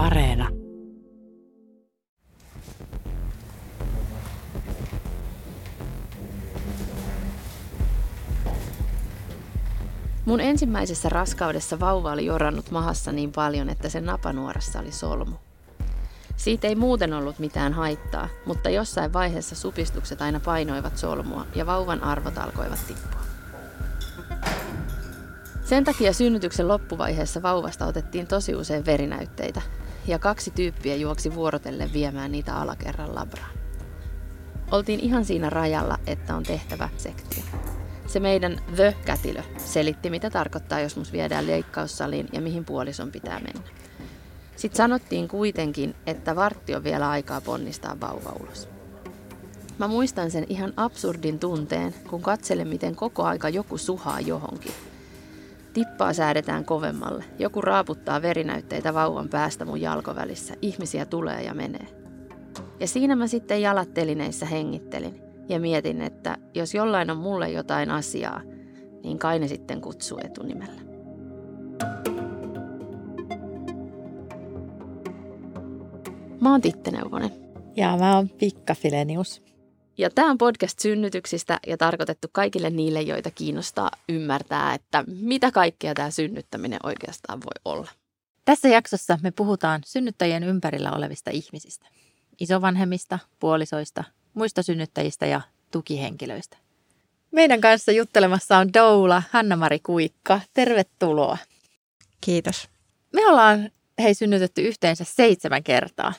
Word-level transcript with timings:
Areena. 0.00 0.48
Mun 10.24 10.40
ensimmäisessä 10.40 11.08
raskaudessa 11.08 11.80
vauva 11.80 12.12
oli 12.12 12.26
jorannut 12.26 12.70
mahassa 12.70 13.12
niin 13.12 13.32
paljon, 13.32 13.68
että 13.68 13.88
sen 13.88 14.04
napanuorassa 14.06 14.80
oli 14.80 14.92
solmu. 14.92 15.36
Siitä 16.36 16.68
ei 16.68 16.74
muuten 16.74 17.12
ollut 17.12 17.38
mitään 17.38 17.72
haittaa, 17.72 18.28
mutta 18.46 18.70
jossain 18.70 19.12
vaiheessa 19.12 19.54
supistukset 19.54 20.22
aina 20.22 20.40
painoivat 20.40 20.98
solmua 20.98 21.46
ja 21.54 21.66
vauvan 21.66 22.02
arvot 22.04 22.38
alkoivat 22.38 22.86
tippua. 22.86 23.20
Sen 25.64 25.84
takia 25.84 26.12
synnytyksen 26.12 26.68
loppuvaiheessa 26.68 27.42
vauvasta 27.42 27.86
otettiin 27.86 28.26
tosi 28.26 28.54
usein 28.54 28.86
verinäytteitä, 28.86 29.62
ja 30.10 30.18
kaksi 30.18 30.50
tyyppiä 30.50 30.96
juoksi 30.96 31.34
vuorotellen 31.34 31.92
viemään 31.92 32.32
niitä 32.32 32.56
alakerran 32.56 33.14
labraan. 33.14 33.50
Oltiin 34.70 35.00
ihan 35.00 35.24
siinä 35.24 35.50
rajalla, 35.50 35.98
että 36.06 36.36
on 36.36 36.42
tehtävä 36.42 36.88
sektio. 36.96 37.42
Se 38.06 38.20
meidän 38.20 38.60
The-kätilö 38.76 39.42
selitti, 39.56 40.10
mitä 40.10 40.30
tarkoittaa, 40.30 40.80
jos 40.80 40.96
mus 40.96 41.12
viedään 41.12 41.46
leikkaussaliin 41.46 42.28
ja 42.32 42.40
mihin 42.40 42.64
puolison 42.64 43.12
pitää 43.12 43.40
mennä. 43.40 43.70
Sitten 44.56 44.76
sanottiin 44.76 45.28
kuitenkin, 45.28 45.94
että 46.06 46.36
vartti 46.36 46.74
on 46.74 46.84
vielä 46.84 47.10
aikaa 47.10 47.40
ponnistaa 47.40 48.00
vauva 48.00 48.36
ulos. 48.40 48.68
Mä 49.78 49.88
muistan 49.88 50.30
sen 50.30 50.46
ihan 50.48 50.72
absurdin 50.76 51.38
tunteen, 51.38 51.94
kun 52.10 52.22
katselen, 52.22 52.68
miten 52.68 52.96
koko 52.96 53.22
aika 53.22 53.48
joku 53.48 53.78
suhaa 53.78 54.20
johonkin. 54.20 54.72
Tippaa 55.72 56.12
säädetään 56.12 56.64
kovemmalle. 56.64 57.24
Joku 57.38 57.60
raaputtaa 57.60 58.22
verinäytteitä 58.22 58.94
vauvan 58.94 59.28
päästä 59.28 59.64
mun 59.64 59.80
jalkovälissä. 59.80 60.54
Ihmisiä 60.62 61.06
tulee 61.06 61.42
ja 61.42 61.54
menee. 61.54 61.86
Ja 62.80 62.86
siinä 62.86 63.16
mä 63.16 63.26
sitten 63.26 63.62
jalattelineissä 63.62 64.46
hengittelin 64.46 65.22
ja 65.48 65.60
mietin, 65.60 66.02
että 66.02 66.36
jos 66.54 66.74
jollain 66.74 67.10
on 67.10 67.16
mulle 67.16 67.50
jotain 67.50 67.90
asiaa, 67.90 68.40
niin 69.04 69.18
kai 69.18 69.38
ne 69.38 69.48
sitten 69.48 69.80
kutsuu 69.80 70.18
etunimellä. 70.24 70.80
Mä 76.40 76.50
oon 76.50 76.60
Titte 76.60 76.90
Neuvonen. 76.90 77.30
Ja 77.76 77.96
mä 77.96 78.16
oon 78.16 78.28
Pikka 78.28 78.74
Filenius. 78.74 79.42
Ja 80.00 80.10
tämä 80.10 80.30
on 80.30 80.38
podcast 80.38 80.78
synnytyksistä 80.78 81.60
ja 81.66 81.76
tarkoitettu 81.76 82.28
kaikille 82.32 82.70
niille, 82.70 83.02
joita 83.02 83.30
kiinnostaa 83.30 83.90
ymmärtää, 84.08 84.74
että 84.74 85.04
mitä 85.06 85.50
kaikkea 85.50 85.94
tämä 85.94 86.10
synnyttäminen 86.10 86.78
oikeastaan 86.82 87.40
voi 87.40 87.72
olla. 87.74 87.90
Tässä 88.44 88.68
jaksossa 88.68 89.18
me 89.22 89.30
puhutaan 89.30 89.80
synnyttäjien 89.86 90.44
ympärillä 90.44 90.92
olevista 90.92 91.30
ihmisistä. 91.30 91.86
Isovanhemmista, 92.40 93.18
puolisoista, 93.40 94.04
muista 94.34 94.62
synnyttäjistä 94.62 95.26
ja 95.26 95.40
tukihenkilöistä. 95.70 96.56
Meidän 97.30 97.60
kanssa 97.60 97.92
juttelemassa 97.92 98.58
on 98.58 98.72
Doula 98.72 99.22
Hanna-Mari 99.30 99.78
Kuikka. 99.78 100.40
Tervetuloa. 100.54 101.38
Kiitos. 102.20 102.68
Me 103.12 103.26
ollaan 103.26 103.70
hei 104.02 104.14
synnytetty 104.14 104.62
yhteensä 104.62 105.04
seitsemän 105.04 105.62
kertaa, 105.62 106.12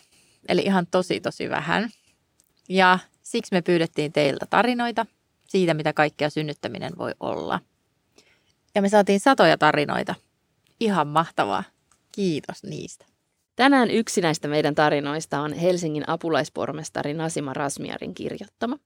eli 0.47 0.61
ihan 0.61 0.87
tosi 0.87 1.21
tosi 1.21 1.49
vähän. 1.49 1.89
Ja 2.69 2.99
siksi 3.31 3.55
me 3.55 3.61
pyydettiin 3.61 4.13
teiltä 4.13 4.45
tarinoita 4.49 5.05
siitä, 5.47 5.73
mitä 5.73 5.93
kaikkea 5.93 6.29
synnyttäminen 6.29 6.91
voi 6.97 7.11
olla. 7.19 7.59
Ja 8.75 8.81
me 8.81 8.89
saatiin 8.89 9.19
satoja 9.19 9.57
tarinoita. 9.57 10.15
Ihan 10.79 11.07
mahtavaa. 11.07 11.63
Kiitos 12.11 12.63
niistä. 12.63 13.05
Tänään 13.55 13.91
yksi 13.91 14.21
näistä 14.21 14.47
meidän 14.47 14.75
tarinoista 14.75 15.39
on 15.39 15.53
Helsingin 15.53 16.09
apulaispormestari 16.09 17.13
Nasima 17.13 17.53
Rasmiarin 17.53 18.13
kirjoittama. 18.13 18.77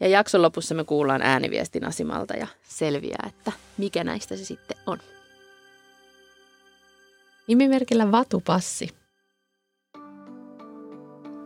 Ja 0.00 0.08
jakson 0.08 0.42
lopussa 0.42 0.74
me 0.74 0.84
kuullaan 0.84 1.22
ääniviesti 1.22 1.80
Nasimalta 1.80 2.34
ja 2.34 2.46
selviää, 2.68 3.24
että 3.28 3.52
mikä 3.78 4.04
näistä 4.04 4.36
se 4.36 4.44
sitten 4.44 4.76
on. 4.86 4.98
Nimimerkillä 7.46 8.12
Vatupassi. 8.12 9.01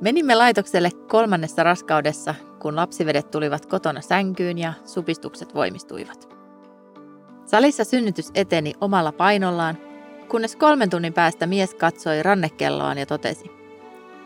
Menimme 0.01 0.35
laitokselle 0.35 0.91
kolmannessa 0.91 1.63
raskaudessa, 1.63 2.35
kun 2.59 2.77
lapsivedet 2.77 3.31
tulivat 3.31 3.67
kotona 3.67 4.01
sänkyyn 4.01 4.59
ja 4.59 4.73
supistukset 4.85 5.55
voimistuivat. 5.55 6.29
Salissa 7.47 7.85
synnytys 7.85 8.31
eteni 8.35 8.73
omalla 8.81 9.13
painollaan, 9.13 9.79
kunnes 10.29 10.57
kolmen 10.57 10.91
tunnin 10.91 11.13
päästä 11.13 11.47
mies 11.47 11.75
katsoi 11.75 12.23
rannekelloaan 12.23 12.99
ja 12.99 13.07
totesi, 13.07 13.57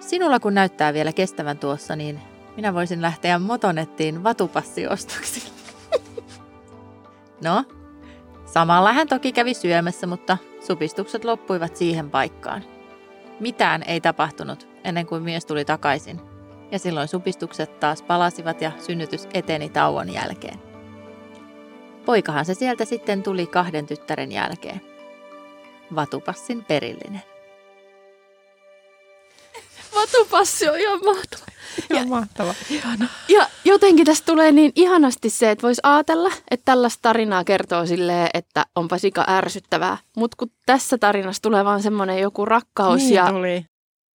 Sinulla 0.01 0.41
kun 0.41 0.55
näyttää 0.55 0.95
vielä 0.95 1.13
kestävän 1.13 1.59
tuossa, 1.59 1.97
niin 1.97 2.21
minä 2.57 2.75
voisin 2.75 3.03
lähteä 3.03 3.39
motonettiin 3.39 4.25
vatupassiostoksille. 4.25 5.51
no, 7.45 7.65
samalla 8.45 8.93
hän 8.93 9.09
toki 9.09 9.33
kävi 9.33 9.55
syömässä, 9.55 10.07
mutta 10.07 10.39
supistukset 10.67 11.25
loppuivat 11.25 11.77
siihen 11.77 12.11
paikkaan. 12.11 12.63
Mitään 13.41 13.83
ei 13.87 14.01
tapahtunut 14.01 14.69
ennen 14.85 15.07
kuin 15.07 15.23
mies 15.23 15.47
tuli 15.47 15.65
takaisin, 15.65 16.21
ja 16.71 16.79
silloin 16.79 17.09
supistukset 17.09 17.81
taas 17.81 18.03
palasivat 18.03 18.63
ja 18.63 18.73
synnytys 18.79 19.29
eteni 19.35 19.69
tauon 19.69 20.13
jälkeen. 20.13 20.59
Poikahan 22.05 22.45
se 22.45 22.55
sieltä 22.55 22.85
sitten 22.85 23.23
tuli 23.23 23.47
kahden 23.47 23.87
tyttären 23.87 24.33
jälkeen. 24.33 24.81
Vatupassin 25.95 26.65
perillinen. 26.65 27.30
Vatupassi 29.95 30.69
on 30.69 30.79
ihan 30.79 31.01
mahtava. 31.05 31.45
Ihan 31.91 32.09
mahtava. 32.09 32.55
Ihana. 32.71 33.09
Ja 33.29 33.49
jotenkin 33.65 34.07
tästä 34.07 34.27
tulee 34.27 34.53
niin 34.53 34.73
ihanasti 34.75 35.31
se, 35.31 35.51
että 35.51 35.63
voisi 35.63 35.81
ajatella, 35.85 36.31
että 36.51 36.65
tällaista 36.65 37.03
tarinaa 37.03 37.45
kertoo 37.45 37.87
silleen, 37.87 38.31
että 38.35 38.67
onpa 38.77 38.99
sika 38.99 39.25
ärsyttävää. 39.29 39.99
Mutta 40.17 40.37
kun 40.37 40.51
tässä 40.67 40.99
tarinassa 40.99 41.43
tulee 41.43 41.65
vaan 41.65 41.83
semmoinen 41.83 42.19
joku 42.19 42.45
rakkaus 42.45 43.01
Niin 43.01 43.15
ja 43.15 43.27
tuli. 43.27 43.65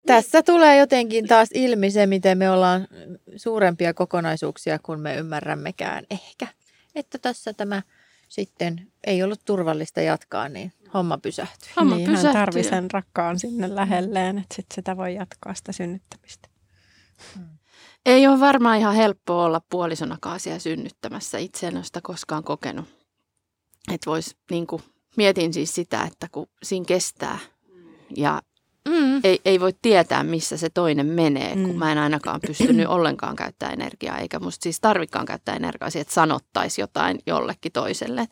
Tässä 0.06 0.44
tulee 0.44 0.78
jotenkin 0.78 1.28
taas 1.28 1.50
ilmi 1.54 1.92
se, 1.92 2.06
miten 2.06 2.38
me 2.38 2.50
ollaan 2.52 2.88
suurempia 3.36 3.94
kokonaisuuksia 3.94 4.80
kuin 4.80 5.00
me 5.00 5.16
ymmärrämmekään 5.16 6.06
ehkä. 6.12 6.48
Että 6.96 7.18
tässä 7.18 7.54
tämä 7.54 7.82
sitten 8.30 8.88
ei 9.04 9.24
ollut 9.24 9.42
turvallista 9.46 10.02
jatkaa, 10.02 10.50
niin 10.50 10.74
homma 10.94 11.18
pysähtyi. 11.18 11.70
Homma 11.80 11.96
niin, 11.96 12.08
hän 12.08 12.16
pysähtyi. 12.16 12.40
tarvii 12.40 12.64
sen 12.64 12.92
rakkaan 12.92 13.40
sinne 13.40 13.76
lähelleen, 13.76 14.38
että 14.38 14.56
sit 14.56 14.66
sitä 14.74 14.98
voi 14.98 15.16
jatkaa 15.16 15.54
sitä 15.54 15.72
synnyttämistä. 15.72 16.50
ei 18.06 18.28
ole 18.28 18.40
varmaan 18.40 18.78
ihan 18.80 18.96
helppoa 18.96 19.46
olla 19.46 19.62
puolisonakaan 19.70 20.40
siellä 20.40 20.60
synnyttämässä. 20.60 21.38
Itse 21.38 21.68
en 21.68 21.76
ole 21.76 21.84
sitä 21.84 22.00
koskaan 22.04 22.44
kokenut. 22.44 22.86
Että 23.92 24.10
vois, 24.10 24.36
niin 24.52 24.68
kuin, 24.68 24.84
mietin 25.18 25.54
siis 25.54 25.76
sitä, 25.76 26.04
että 26.04 26.28
kun 26.32 26.48
siinä 26.64 26.86
kestää 26.86 27.40
ja 28.18 28.42
Mm. 28.90 29.22
ei, 29.24 29.42
ei 29.46 29.60
voi 29.60 29.74
tietää, 29.82 30.24
missä 30.24 30.58
se 30.58 30.70
toinen 30.70 31.06
menee, 31.06 31.52
kun 31.54 31.70
Mm. 31.72 31.76
mä 31.76 31.92
en 31.92 31.98
ainakaan 31.98 32.42
pystynyt 32.48 32.88
ollenkaan 32.88 33.36
käyttää 33.36 33.70
energiaa, 33.70 34.18
eikä 34.18 34.40
musta 34.40 34.64
siis 34.64 34.80
tarvikaan 34.80 35.26
käyttää 35.26 35.56
energiaa 35.56 35.90
siihen, 35.90 36.02
että 36.02 36.14
sanottaisi 36.14 36.82
jotain 36.82 37.20
jollekin 37.26 37.72
toiselle. 37.72 38.28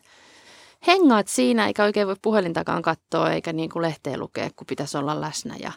Hengaat 0.86 1.28
siinä, 1.28 1.66
eikä 1.66 1.84
oikein 1.84 2.06
voi 2.06 2.16
puhelintakaan 2.22 2.82
katsoa, 2.82 3.30
eikä 3.30 3.52
niin 3.52 3.70
kuin 3.70 3.82
lehteä 3.82 4.18
lukea, 4.18 4.50
kun 4.56 4.66
pitäisi 4.66 4.98
olla 4.98 5.20
läsnä 5.20 5.56
ja 5.60 5.72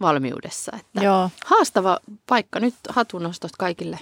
valmiudessa. 0.00 0.72
Että 0.76 1.04
Joo, 1.04 1.30
Haastava 1.46 1.98
paikka. 2.26 2.60
Nyt 2.60 2.74
hatunostot 2.88 3.52
kaikille 3.58 3.98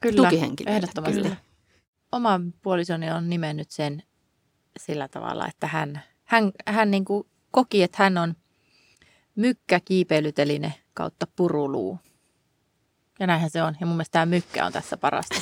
kyllä. 0.00 0.28
tukihenkilöille. 0.28 0.76
Ehdottomasti. 0.76 1.22
Kyllä. 1.22 1.36
Oma 2.12 2.40
puolisoni 2.62 3.10
on 3.10 3.30
nimennyt 3.30 3.70
sen 3.70 4.02
sillä 4.78 5.08
tavalla, 5.08 5.48
että 5.48 5.66
hän, 5.66 6.02
hän, 6.24 6.52
hän 6.66 6.90
niin 6.90 7.04
kuin 7.04 7.26
koki, 7.50 7.82
että 7.82 8.02
hän 8.02 8.18
on 8.18 8.34
mykkä 9.34 9.80
kiipeilyteline 9.84 10.74
kautta 10.94 11.26
puruluu. 11.36 11.98
Ja 13.20 13.26
näinhän 13.26 13.50
se 13.50 13.62
on. 13.62 13.76
Ja 13.80 13.86
mun 13.86 13.96
mielestä 13.96 14.12
tämä 14.12 14.26
mykkä 14.26 14.66
on 14.66 14.72
tässä 14.72 14.96
parasta. 14.96 15.34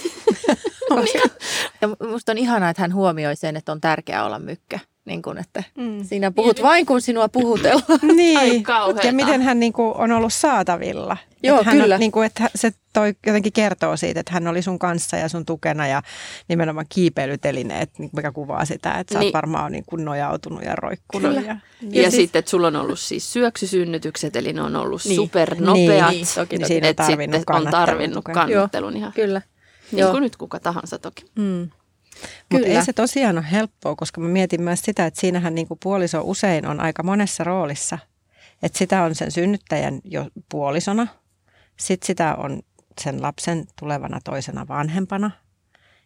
Ja 1.80 1.88
musta 2.10 2.32
on 2.32 2.38
ihanaa, 2.38 2.70
että 2.70 2.82
hän 2.82 2.94
huomioi 2.94 3.36
sen, 3.36 3.56
että 3.56 3.72
on 3.72 3.80
tärkeää 3.80 4.24
olla 4.24 4.38
mykkä. 4.38 4.78
Niin 5.04 5.22
kuin, 5.22 5.38
että 5.38 5.62
Mm. 5.76 6.04
sinä 6.04 6.30
puhut 6.30 6.62
vain, 6.62 6.86
kun 6.86 7.00
sinua 7.00 7.28
puhutellaan. 7.28 8.00
Niin. 8.16 8.64
Ja 9.04 9.12
miten 9.12 9.42
hän 9.42 9.60
niinku 9.60 9.94
on 9.98 10.12
ollut 10.12 10.32
saatavilla. 10.32 11.16
Joo, 11.42 11.58
että 11.60 11.70
hän 11.70 11.80
kyllä. 11.80 11.94
On, 11.94 12.00
niinku, 12.00 12.20
että 12.20 12.50
se 12.54 12.70
toi 12.92 13.14
jotenkin 13.26 13.52
kertoo 13.52 13.96
siitä, 13.96 14.20
että 14.20 14.32
hän 14.32 14.46
oli 14.48 14.62
sun 14.62 14.78
kanssa 14.78 15.16
ja 15.16 15.28
sun 15.28 15.46
tukena 15.46 15.86
ja 15.86 16.02
nimenomaan 16.48 16.86
kiipeilytelineet, 16.88 17.90
niin 17.98 18.10
mikä 18.16 18.32
kuvaa 18.32 18.64
sitä, 18.64 18.92
että 18.92 19.12
sä 19.14 19.18
Niin. 19.18 19.26
oot 19.26 19.34
varmaan 19.34 19.72
niinku 19.72 19.96
nojautunut 19.96 20.62
ja 20.64 20.76
roikkunut. 20.76 21.28
Kyllä. 21.34 21.40
Ja, 21.46 21.56
Ja, 21.90 22.02
Ja 22.02 22.10
siis- 22.10 22.14
sitten, 22.22 22.38
että 22.38 22.50
sulla 22.50 22.66
on 22.66 22.76
ollut 22.76 22.98
siis 23.00 23.32
syöksysynnytykset, 23.32 24.36
eli 24.36 24.52
ne 24.52 24.62
on 24.62 24.76
ollut 24.76 25.02
Niin. 25.04 25.16
supernopeat. 25.16 26.10
Niin, 26.10 26.26
toki, 26.34 26.56
niin 26.56 26.60
toki. 26.60 26.66
siinä 26.66 26.86
on 26.86 26.90
että 26.90 27.02
tarvinnut 27.06 27.40
sitten 27.40 27.56
on 27.56 27.62
kannattelun 27.62 27.86
tarvinnut 27.86 28.24
kannattelun 28.24 28.96
ihan. 28.96 29.12
Kyllä. 29.12 29.42
Niin 29.92 30.00
Joo. 30.00 30.10
kuin 30.10 30.22
nyt 30.22 30.36
kuka 30.36 30.60
tahansa 30.60 30.98
toki. 30.98 31.22
Mm. 31.22 31.32
Kyllä. 31.34 31.70
Mutta 32.52 32.68
ei 32.68 32.84
se 32.84 32.92
tosiaan 32.92 33.38
ole 33.38 33.46
helppoa, 33.52 33.96
koska 33.96 34.20
mä 34.20 34.28
mietin 34.28 34.62
myös 34.62 34.80
sitä, 34.82 35.06
että 35.06 35.20
siinähän 35.20 35.54
niinku 35.54 35.76
puoliso 35.82 36.22
usein 36.24 36.66
on 36.66 36.80
aika 36.80 37.02
monessa 37.02 37.44
roolissa. 37.44 37.98
Että 38.62 38.78
sitä 38.78 39.02
on 39.02 39.14
sen 39.14 39.30
synnyttäjän 39.30 40.00
jo 40.04 40.26
puolisona, 40.48 41.06
sitten 41.78 42.06
sitä 42.06 42.34
on 42.34 42.62
sen 43.00 43.22
lapsen 43.22 43.66
tulevana 43.80 44.20
toisena 44.24 44.68
vanhempana 44.68 45.30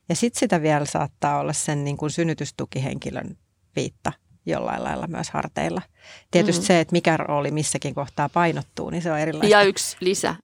ja 0.08 0.16
sitten 0.16 0.40
sitä 0.40 0.62
vielä 0.62 0.84
saattaa 0.84 1.38
olla 1.38 1.52
sen 1.52 1.84
niin 1.84 1.96
kuin 1.96 2.10
synnytystukihenkilön 2.10 3.36
viitta 3.76 4.12
jollain 4.46 4.84
lailla 4.84 5.06
myös 5.06 5.30
harteilla. 5.30 5.82
Tietysti 6.30 6.62
mm. 6.62 6.66
se, 6.66 6.80
että 6.80 6.92
mikä 6.92 7.16
rooli 7.16 7.50
missäkin 7.50 7.94
kohtaa 7.94 8.28
painottuu, 8.28 8.90
niin 8.90 9.02
se 9.02 9.12
on 9.12 9.18
erilaista. 9.18 9.56
Ja 9.56 9.62
yksi 9.62 9.96
lisä, 10.00 10.34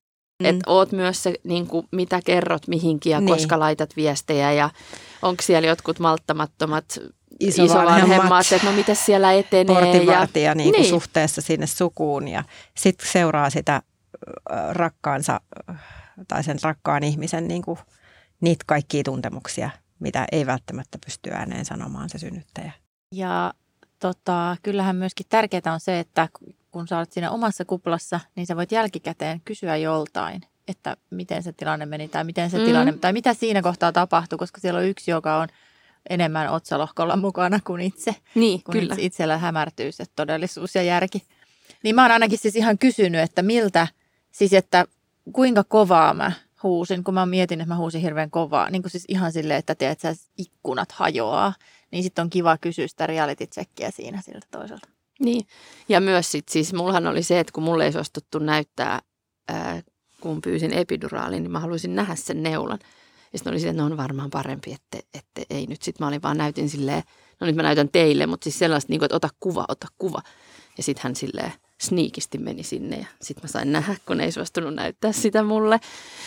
mm. 0.40 0.46
että 0.46 0.70
oot 0.70 0.92
myös 0.92 1.22
se, 1.22 1.34
niin 1.44 1.66
kuin, 1.66 1.86
mitä 1.92 2.20
kerrot 2.24 2.68
mihinkin 2.68 3.10
ja 3.10 3.20
niin. 3.20 3.28
koska 3.28 3.58
laitat 3.58 3.96
viestejä 3.96 4.52
ja 4.52 4.70
onko 5.22 5.42
siellä 5.42 5.68
jotkut 5.68 5.98
malttamattomat 5.98 6.98
isovanhemmat, 7.40 8.00
isovanhemmat 8.00 8.52
että 8.52 8.66
no 8.66 8.72
miten 8.72 8.96
siellä 8.96 9.32
etenee. 9.32 9.74
Portinvartija 9.74 10.50
ja, 10.50 10.54
niin 10.54 10.72
niin. 10.72 10.88
suhteessa 10.88 11.40
sinne 11.40 11.66
sukuun 11.66 12.28
ja 12.28 12.44
sitten 12.76 13.08
seuraa 13.08 13.50
sitä 13.50 13.82
rakkaansa 14.70 15.40
tai 16.28 16.44
sen 16.44 16.58
rakkaan 16.62 17.02
ihmisen 17.02 17.48
niin 17.48 17.62
kuin, 17.62 17.78
niitä 18.40 18.64
kaikkia 18.66 19.02
tuntemuksia, 19.02 19.70
mitä 19.98 20.26
ei 20.32 20.46
välttämättä 20.46 20.98
pysty 21.04 21.30
ääneen 21.30 21.64
sanomaan 21.64 22.08
se 22.08 22.18
synnyttäjä. 22.18 22.72
Ja 23.14 23.54
tota, 23.98 24.56
kyllähän 24.62 24.96
myöskin 24.96 25.26
tärkeää 25.28 25.72
on 25.72 25.80
se, 25.80 25.98
että 25.98 26.28
kun 26.70 26.88
sä 26.88 26.98
olet 26.98 27.12
siinä 27.12 27.30
omassa 27.30 27.64
kuplassa, 27.64 28.20
niin 28.36 28.46
sä 28.46 28.56
voit 28.56 28.72
jälkikäteen 28.72 29.40
kysyä 29.44 29.76
joltain, 29.76 30.42
että 30.68 30.96
miten 31.10 31.42
se 31.42 31.52
tilanne 31.52 31.86
meni 31.86 32.08
tai 32.08 32.24
miten 32.24 32.50
se 32.50 32.58
mm. 32.58 32.64
tilanne, 32.64 32.92
tai 32.92 33.12
mitä 33.12 33.34
siinä 33.34 33.62
kohtaa 33.62 33.92
tapahtui, 33.92 34.38
koska 34.38 34.60
siellä 34.60 34.78
on 34.78 34.86
yksi, 34.86 35.10
joka 35.10 35.36
on 35.36 35.48
enemmän 36.10 36.48
otsalohkolla 36.48 37.16
mukana 37.16 37.60
kuin 37.64 37.80
itse. 37.80 38.14
Niin, 38.34 38.62
kun 38.62 38.72
kyllä. 38.72 38.94
itsellä 38.98 39.38
hämärtyy 39.38 39.92
se 39.92 40.04
todellisuus 40.16 40.74
ja 40.74 40.82
järki. 40.82 41.22
Niin 41.82 41.94
mä 41.94 42.02
oon 42.02 42.10
ainakin 42.10 42.38
siis 42.38 42.56
ihan 42.56 42.78
kysynyt, 42.78 43.20
että 43.20 43.42
miltä, 43.42 43.86
siis 44.32 44.52
että 44.52 44.84
kuinka 45.32 45.64
kovaa 45.64 46.14
mä 46.14 46.32
huusin, 46.62 47.04
kun 47.04 47.14
mä 47.14 47.26
mietin, 47.26 47.60
että 47.60 47.74
mä 47.74 47.76
huusin 47.76 48.00
hirveän 48.00 48.30
kovaa. 48.30 48.70
Niin 48.70 48.82
kuin 48.82 48.90
siis 48.90 49.04
ihan 49.08 49.32
silleen, 49.32 49.58
että 49.58 49.74
tiedät, 49.74 50.04
että 50.04 50.24
ikkunat 50.38 50.92
hajoaa. 50.92 51.54
Niin 51.90 52.02
sitten 52.02 52.22
on 52.22 52.30
kiva 52.30 52.58
kysyä 52.58 52.88
sitä 52.88 53.06
reality 53.06 53.46
checkia 53.46 53.90
siinä 53.90 54.22
siltä 54.22 54.46
toiselta. 54.50 54.88
Niin, 55.20 55.46
ja 55.88 56.00
myös 56.00 56.32
sitten 56.32 56.52
siis 56.52 56.72
mullahan 56.72 57.06
oli 57.06 57.22
se, 57.22 57.40
että 57.40 57.52
kun 57.52 57.62
mulle 57.62 57.84
ei 57.84 57.92
suostuttu 57.92 58.38
näyttää, 58.38 59.00
ää, 59.48 59.82
kun 60.20 60.40
pyysin 60.40 60.72
epiduraalin, 60.72 61.42
niin 61.42 61.52
mä 61.52 61.60
haluaisin 61.60 61.94
nähdä 61.94 62.14
sen 62.14 62.42
neulan. 62.42 62.78
Ja 63.32 63.38
sitten 63.38 63.50
oli 63.50 63.60
se, 63.60 63.68
että 63.68 63.82
no 63.82 63.86
on 63.86 63.96
varmaan 63.96 64.30
parempi, 64.30 64.72
että, 64.72 65.06
että 65.14 65.42
ei 65.50 65.66
nyt. 65.66 65.82
Sitten 65.82 66.04
mä 66.04 66.08
olin 66.08 66.22
vaan 66.22 66.36
näytin 66.36 66.68
silleen, 66.68 67.02
no 67.40 67.46
nyt 67.46 67.56
mä 67.56 67.62
näytän 67.62 67.88
teille, 67.88 68.26
mutta 68.26 68.44
siis 68.44 68.58
sellaista, 68.58 68.92
niin 68.92 69.00
kuin, 69.00 69.06
että 69.06 69.16
ota 69.16 69.28
kuva, 69.40 69.64
ota 69.68 69.86
kuva. 69.98 70.20
Ja 70.76 70.82
sitten 70.82 71.02
hän 71.02 71.16
silleen 71.16 71.52
sniikisti 71.80 72.38
meni 72.38 72.62
sinne 72.62 72.96
ja 72.96 73.06
sitten 73.22 73.44
mä 73.44 73.48
sain 73.48 73.72
nähdä, 73.72 73.96
kun 74.06 74.20
ei 74.20 74.32
suostunut 74.32 74.74
näyttää 74.74 75.12
sitä 75.12 75.42
mulle. 75.42 75.80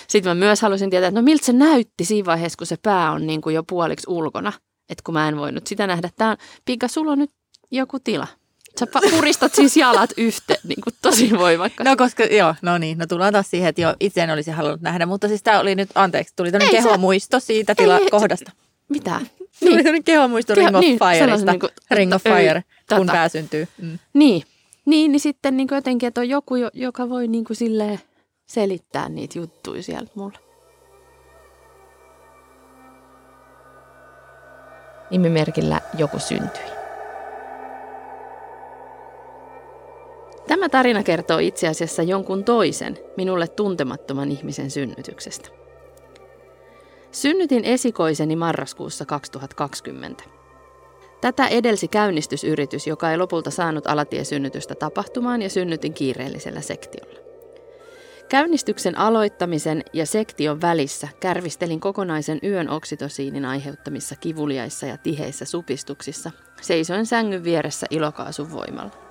Sitten 0.08 0.30
mä 0.30 0.36
myös 0.36 0.62
halusin 0.62 0.90
tietää, 0.90 1.08
että 1.08 1.20
no 1.20 1.26
miltä 1.26 1.46
se 1.46 1.54
näytti 1.54 2.06
siinä 2.06 2.26
vaiheessa, 2.26 2.58
kun 2.58 2.68
se 2.68 2.78
pää 2.82 3.12
on 3.12 3.28
niin 3.28 3.42
kuin 3.42 3.56
jo 3.56 3.64
puoliksi 3.64 4.10
ulkona. 4.10 4.54
Että 4.90 5.02
kun 5.06 5.14
mä 5.14 5.28
en 5.28 5.38
voinut 5.38 5.68
sitä 5.68 5.88
nähdä. 5.88 6.10
Tämä 6.16 6.32
on, 6.32 6.38
Pika, 6.66 6.88
sulla 6.88 7.12
on 7.12 7.20
nyt 7.20 7.32
joku 7.72 8.00
tila. 8.00 8.28
Sä 8.80 8.88
puristat 9.12 9.56
siis 9.56 9.78
jalat 9.78 10.10
yhteen 10.18 10.60
niin 10.64 10.82
kuin 10.84 10.94
tosi 11.02 11.32
voimakkaasti. 11.38 11.90
No 11.90 11.96
koska, 11.96 12.24
joo, 12.24 12.56
no 12.62 12.78
niin, 12.78 12.98
no 12.98 13.06
tullaan 13.08 13.34
taas 13.34 13.50
siihen, 13.50 13.70
että 13.70 13.82
jo 13.82 13.96
itse 14.00 14.22
en 14.22 14.30
olisi 14.30 14.52
halunnut 14.52 14.82
nähdä, 14.82 15.06
mutta 15.06 15.28
siis 15.28 15.44
tämä 15.44 15.60
oli 15.60 15.76
nyt, 15.76 15.90
anteeksi, 15.96 16.34
tuli 16.36 16.52
tämmöinen 16.52 16.84
kehomuisto 16.84 17.40
se, 17.40 17.46
siitä 17.46 17.76
tila, 17.76 17.98
ei, 17.98 18.10
kohdasta. 18.10 18.52
Mitä? 18.90 19.18
Niin. 19.20 19.72
Tuli 19.72 19.84
tämmöinen 19.84 20.04
kehomuisto 20.04 20.56
Keho, 20.56 20.66
Ring 20.68 20.76
of 20.76 20.82
niin, 20.82 21.00
Fireista, 21.00 21.52
niin 21.52 21.60
kuin, 21.60 21.72
Ring 21.92 22.14
of 22.14 22.24
Fire, 22.24 22.64
ei, 22.92 22.98
kun 22.98 23.08
pää 23.08 23.30
syntyy. 23.30 23.68
Mm. 23.82 24.00
Niin, 24.14 24.44
niin, 24.86 25.12
niin 25.12 25.20
sitten 25.20 25.58
niin 25.58 25.68
jotenkin, 25.72 26.08
että 26.08 26.22
on 26.22 26.30
joku, 26.30 26.56
joka 26.74 27.10
voi 27.10 27.28
niin 27.28 27.46
kuin 27.46 27.58
silleen 27.58 28.00
selittää 28.46 29.10
niitä 29.10 29.40
juttuja 29.40 29.84
sieltä 29.84 30.12
mulle. 30.16 30.38
Nimimerkillä 35.12 35.82
joku 35.98 36.20
syntyi. 36.20 36.83
Tämä 40.48 40.70
tarina 40.70 41.04
kertoo 41.04 41.38
itse 41.38 41.68
asiassa 41.68 42.04
jonkun 42.04 42.44
toisen, 42.44 42.98
minulle 43.18 43.48
tuntemattoman 43.48 44.32
ihmisen 44.32 44.72
synnytyksestä. 44.72 45.50
Synnytin 47.12 47.66
esikoiseni 47.66 48.36
marraskuussa 48.36 49.06
2020. 49.06 50.24
Tätä 51.22 51.48
edelsi 51.48 51.88
käynnistysyritys, 51.88 52.88
joka 52.88 53.12
ei 53.12 53.18
lopulta 53.18 53.52
saanut 53.52 53.88
alatiesynnytystä 53.88 54.76
tapahtumaan 54.76 55.42
ja 55.42 55.50
synnytin 55.50 55.94
kiireellisellä 55.94 56.62
sektiolla. 56.62 57.20
Käynnistyksen 58.30 58.98
aloittamisen 58.98 59.84
ja 59.94 60.06
sektion 60.06 60.62
välissä 60.62 61.08
kärvistelin 61.20 61.80
kokonaisen 61.80 62.40
yön 62.44 62.70
oksitosiinin 62.70 63.46
aiheuttamissa 63.46 64.16
kivuliaissa 64.16 64.86
ja 64.86 64.98
tiheissä 64.98 65.46
supistuksissa, 65.46 66.32
seisoin 66.62 67.06
sängyn 67.06 67.44
vieressä 67.44 67.88
ilokaasun 67.90 68.52
voimalla. 68.52 69.03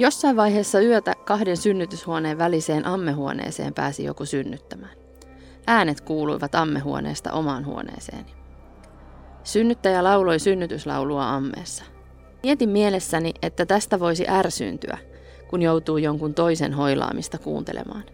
Jossain 0.00 0.36
vaiheessa 0.36 0.80
yötä 0.80 1.14
kahden 1.24 1.56
synnytyshuoneen 1.56 2.38
väliseen 2.38 2.86
ammehuoneeseen 2.86 3.74
pääsi 3.74 4.04
joku 4.04 4.24
synnyttämään. 4.24 4.92
Äänet 5.66 6.00
kuuluivat 6.00 6.54
ammehuoneesta 6.54 7.32
omaan 7.32 7.66
huoneeseeni. 7.66 8.34
Synnyttäjä 9.44 10.04
lauloi 10.04 10.38
synnytyslaulua 10.38 11.34
ammeessa. 11.34 11.84
Mietin 12.42 12.68
mielessäni, 12.68 13.34
että 13.42 13.66
tästä 13.66 14.00
voisi 14.00 14.28
ärsyyntyä, 14.28 14.98
kun 15.50 15.62
joutuu 15.62 15.98
jonkun 15.98 16.34
toisen 16.34 16.72
hoilaamista 16.72 17.38
kuuntelemaan. 17.38 18.04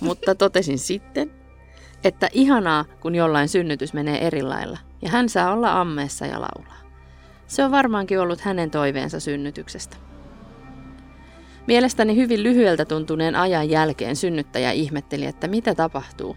Mutta 0.00 0.34
totesin 0.34 0.78
sitten, 0.78 1.30
että 2.04 2.28
ihanaa, 2.32 2.84
kun 3.00 3.14
jollain 3.14 3.48
synnytys 3.48 3.92
menee 3.92 4.26
eri 4.26 4.42
lailla, 4.42 4.78
ja 5.02 5.10
hän 5.10 5.28
saa 5.28 5.52
olla 5.52 5.80
ammeessa 5.80 6.26
ja 6.26 6.40
laulaa. 6.40 6.80
Se 7.46 7.64
on 7.64 7.70
varmaankin 7.70 8.20
ollut 8.20 8.40
hänen 8.40 8.70
toiveensa 8.70 9.20
synnytyksestä. 9.20 10.11
Mielestäni 11.66 12.16
hyvin 12.16 12.42
lyhyeltä 12.42 12.84
tuntuneen 12.84 13.36
ajan 13.36 13.70
jälkeen 13.70 14.16
synnyttäjä 14.16 14.72
ihmetteli, 14.72 15.26
että 15.26 15.48
mitä 15.48 15.74
tapahtuu. 15.74 16.36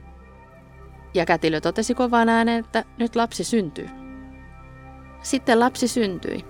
Ja 1.13 1.25
kätilö 1.25 1.61
totesi 1.61 1.93
kovaan 1.93 2.29
ääneen, 2.29 2.59
että 2.59 2.83
nyt 2.97 3.15
lapsi 3.15 3.43
syntyy. 3.43 3.89
Sitten 5.21 5.59
lapsi 5.59 5.87
syntyi, 5.87 6.45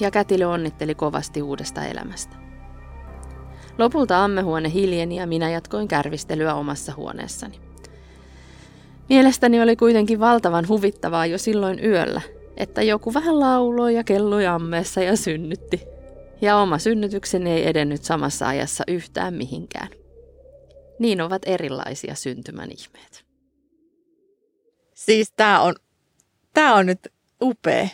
ja 0.00 0.10
kätilö 0.10 0.48
onnitteli 0.48 0.94
kovasti 0.94 1.42
uudesta 1.42 1.84
elämästä. 1.84 2.36
Lopulta 3.78 4.24
ammehuone 4.24 4.72
hiljeni 4.72 5.16
ja 5.16 5.26
minä 5.26 5.50
jatkoin 5.50 5.88
kärvistelyä 5.88 6.54
omassa 6.54 6.92
huoneessani. 6.96 7.60
Mielestäni 9.08 9.62
oli 9.62 9.76
kuitenkin 9.76 10.20
valtavan 10.20 10.68
huvittavaa 10.68 11.26
jo 11.26 11.38
silloin 11.38 11.84
yöllä, 11.84 12.20
että 12.56 12.82
joku 12.82 13.14
vähän 13.14 13.40
lauloi 13.40 13.94
ja 13.94 14.04
kellui 14.04 14.46
ammeessa 14.46 15.00
ja 15.02 15.16
synnytti. 15.16 15.80
Ja 16.42 16.56
oma 16.56 16.78
synnytykseni 16.78 17.50
ei 17.50 17.68
edennyt 17.68 18.04
samassa 18.04 18.48
ajassa 18.48 18.84
yhtään 18.88 19.34
mihinkään. 19.34 19.88
Niin 20.98 21.20
ovat 21.20 21.42
erilaisia 21.46 22.14
syntymän 22.14 22.68
ihmeet. 22.70 23.24
Siis 24.94 25.32
tämä 25.36 25.60
on, 25.60 25.74
tää 26.54 26.74
on 26.74 26.86
nyt 26.86 26.98
upea. 27.42 27.88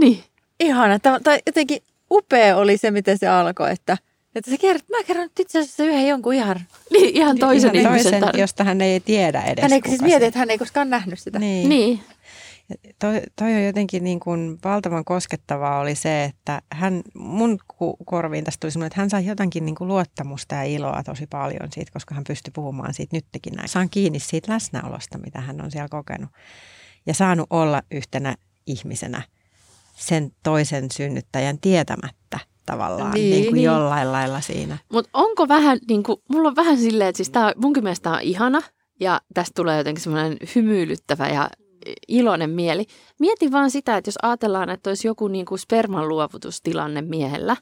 Niin. 0.00 0.24
Ihana. 0.60 0.98
Tai 0.98 1.38
jotenkin 1.46 1.82
upea 2.10 2.56
oli 2.56 2.76
se, 2.76 2.90
miten 2.90 3.18
se 3.18 3.28
alkoi, 3.28 3.72
että, 3.72 3.98
että 4.34 4.50
se 4.50 4.58
kert, 4.58 4.88
mä 4.88 5.02
kerron 5.02 5.24
nyt 5.24 5.40
itse 5.40 5.58
asiassa 5.58 5.84
yhden 5.84 6.08
jonkun 6.08 6.34
ihan... 6.34 6.60
Niin, 6.90 7.16
ihan 7.16 7.38
toisen 7.38 7.74
ihan 7.74 7.96
ihmisen 7.96 8.20
toisen, 8.20 8.40
josta 8.40 8.64
hän 8.64 8.80
ei 8.80 9.00
tiedä 9.00 9.42
edes. 9.42 9.62
Hän 9.62 9.72
ei 9.72 9.80
siis 9.88 10.02
mieti, 10.02 10.24
että 10.24 10.38
hän 10.38 10.50
ei 10.50 10.58
koskaan 10.58 10.90
nähnyt 10.90 11.18
sitä. 11.18 11.38
Niin. 11.38 11.68
niin. 11.68 12.00
Toi, 12.98 13.22
toi 13.36 13.54
on 13.54 13.64
jotenkin 13.64 14.04
niin 14.04 14.20
kuin 14.20 14.58
valtavan 14.64 15.04
koskettavaa 15.04 15.80
oli 15.80 15.94
se, 15.94 16.24
että 16.24 16.62
hän, 16.72 17.02
mun 17.14 17.58
korviin 18.06 18.44
tästä 18.44 18.60
tuli 18.60 18.70
semmoinen, 18.70 18.86
että 18.86 19.00
hän 19.00 19.10
sai 19.10 19.26
jotenkin 19.26 19.66
niin 19.66 19.74
kuin 19.74 19.88
luottamusta 19.88 20.54
ja 20.54 20.62
iloa 20.62 21.02
tosi 21.02 21.26
paljon 21.26 21.72
siitä, 21.72 21.92
koska 21.92 22.14
hän 22.14 22.24
pystyi 22.28 22.50
puhumaan 22.54 22.94
siitä 22.94 23.16
nytkin 23.16 23.52
näin. 23.52 23.68
Saan 23.68 23.90
kiinni 23.90 24.18
siitä 24.20 24.52
läsnäolosta, 24.52 25.18
mitä 25.18 25.40
hän 25.40 25.60
on 25.64 25.70
siellä 25.70 25.88
kokenut. 25.88 26.30
Ja 27.06 27.14
saanut 27.14 27.46
olla 27.50 27.82
yhtenä 27.90 28.36
ihmisenä 28.66 29.22
sen 29.96 30.32
toisen 30.42 30.90
synnyttäjän 30.90 31.58
tietämättä 31.60 32.38
tavallaan 32.66 33.10
niin, 33.10 33.30
niin 33.30 33.44
kuin 33.44 33.54
niin. 33.54 33.64
jollain 33.64 34.12
lailla 34.12 34.40
siinä. 34.40 34.78
Mutta 34.92 35.10
onko 35.12 35.48
vähän, 35.48 35.78
niin 35.88 36.02
kuin, 36.02 36.22
mulla 36.28 36.48
on 36.48 36.56
vähän 36.56 36.78
silleen, 36.78 37.08
että 37.08 37.16
siis 37.16 37.30
tää, 37.30 37.52
munkin 37.56 37.82
mielestä 37.82 38.10
on 38.10 38.20
ihana 38.20 38.62
ja 39.00 39.20
tästä 39.34 39.52
tulee 39.54 39.78
jotenkin 39.78 40.02
semmoinen 40.02 40.36
hymyilyttävä 40.54 41.28
ja 41.28 41.50
iloinen 42.08 42.50
mieli. 42.50 42.86
Mieti 43.18 43.52
vaan 43.52 43.70
sitä, 43.70 43.96
että 43.96 44.08
jos 44.08 44.18
ajatellaan, 44.22 44.70
että 44.70 44.90
olisi 44.90 45.08
joku 45.08 45.28
niin 45.28 45.46
kuin 45.46 45.58
sperman 45.58 46.08
luovutustilanne 46.08 47.02
miehellä 47.02 47.56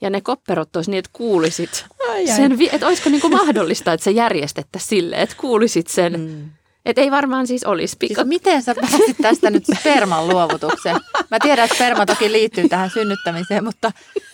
ja 0.00 0.10
ne 0.10 0.20
kopperot 0.20 0.76
olisi 0.76 0.90
niin, 0.90 0.98
että 0.98 1.10
kuulisit 1.12 1.86
ai, 2.08 2.20
ai. 2.20 2.26
sen, 2.26 2.58
että 2.72 2.86
olisiko 2.86 3.10
niin 3.10 3.20
kuin 3.20 3.32
mahdollista, 3.32 3.92
että 3.92 4.04
se 4.04 4.10
järjestettäisiin 4.10 4.88
sille, 4.88 5.16
että 5.16 5.36
kuulisit 5.38 5.86
sen 5.86 6.20
mm. 6.20 6.50
Et 6.86 6.98
ei 6.98 7.10
varmaan 7.10 7.46
siis 7.46 7.64
olisi 7.64 7.96
pikku. 7.98 8.14
Siis 8.14 8.26
miten 8.26 8.62
sä 8.62 8.74
pääsit 8.74 9.16
tästä 9.22 9.50
nyt 9.50 9.64
sperman 9.80 10.28
luovutukseen? 10.28 10.96
Mä 11.30 11.38
tiedän, 11.42 11.64
että 11.64 11.74
sperma 11.74 12.06
toki 12.06 12.32
liittyy 12.32 12.68
tähän 12.68 12.90
synnyttämiseen, 12.90 13.64
mutta 13.64 13.92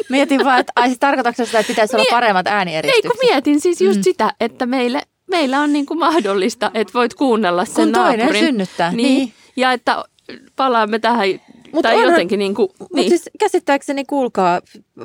mietin 0.09 0.45
vaan, 0.45 0.61
että 0.61 0.73
ai 0.77 0.89
siis 0.89 0.99
tarkoitatko 0.99 1.45
sitä, 1.45 1.59
että 1.59 1.71
pitäisi 1.71 1.97
olla 1.97 2.05
paremmat 2.11 2.47
Ei 2.47 2.53
äänieristukset? 2.53 3.11
kun 3.11 3.29
mietin 3.29 3.61
siis 3.61 3.81
just 3.81 3.97
Mm. 3.97 4.03
sitä, 4.03 4.33
että 4.41 4.67
meille, 4.67 5.03
meillä 5.31 5.61
on 5.61 5.73
niin 5.73 5.87
kuin 5.87 5.99
mahdollista, 5.99 6.71
että 6.75 6.93
voit 6.95 7.15
kuunnella 7.15 7.65
sen 7.65 7.75
Kun 7.75 7.93
toinen 7.93 8.19
naapurin. 8.19 8.45
synnyttää, 8.45 8.93
Niin, 8.93 9.19
niin. 9.19 9.33
Ja 9.57 9.73
että 9.73 10.05
palaamme 10.57 10.99
tähän, 10.99 11.29
Mut 11.73 11.83
tai 11.83 11.95
onhan- 11.95 12.11
jotenkin 12.11 12.39
niin 12.39 12.55
kuin, 12.55 12.69
Mutta 12.79 12.95
niin. 12.97 13.09
siis 13.09 13.31
käsittääkseni, 13.41 14.05
kuulkaa, 14.05 14.61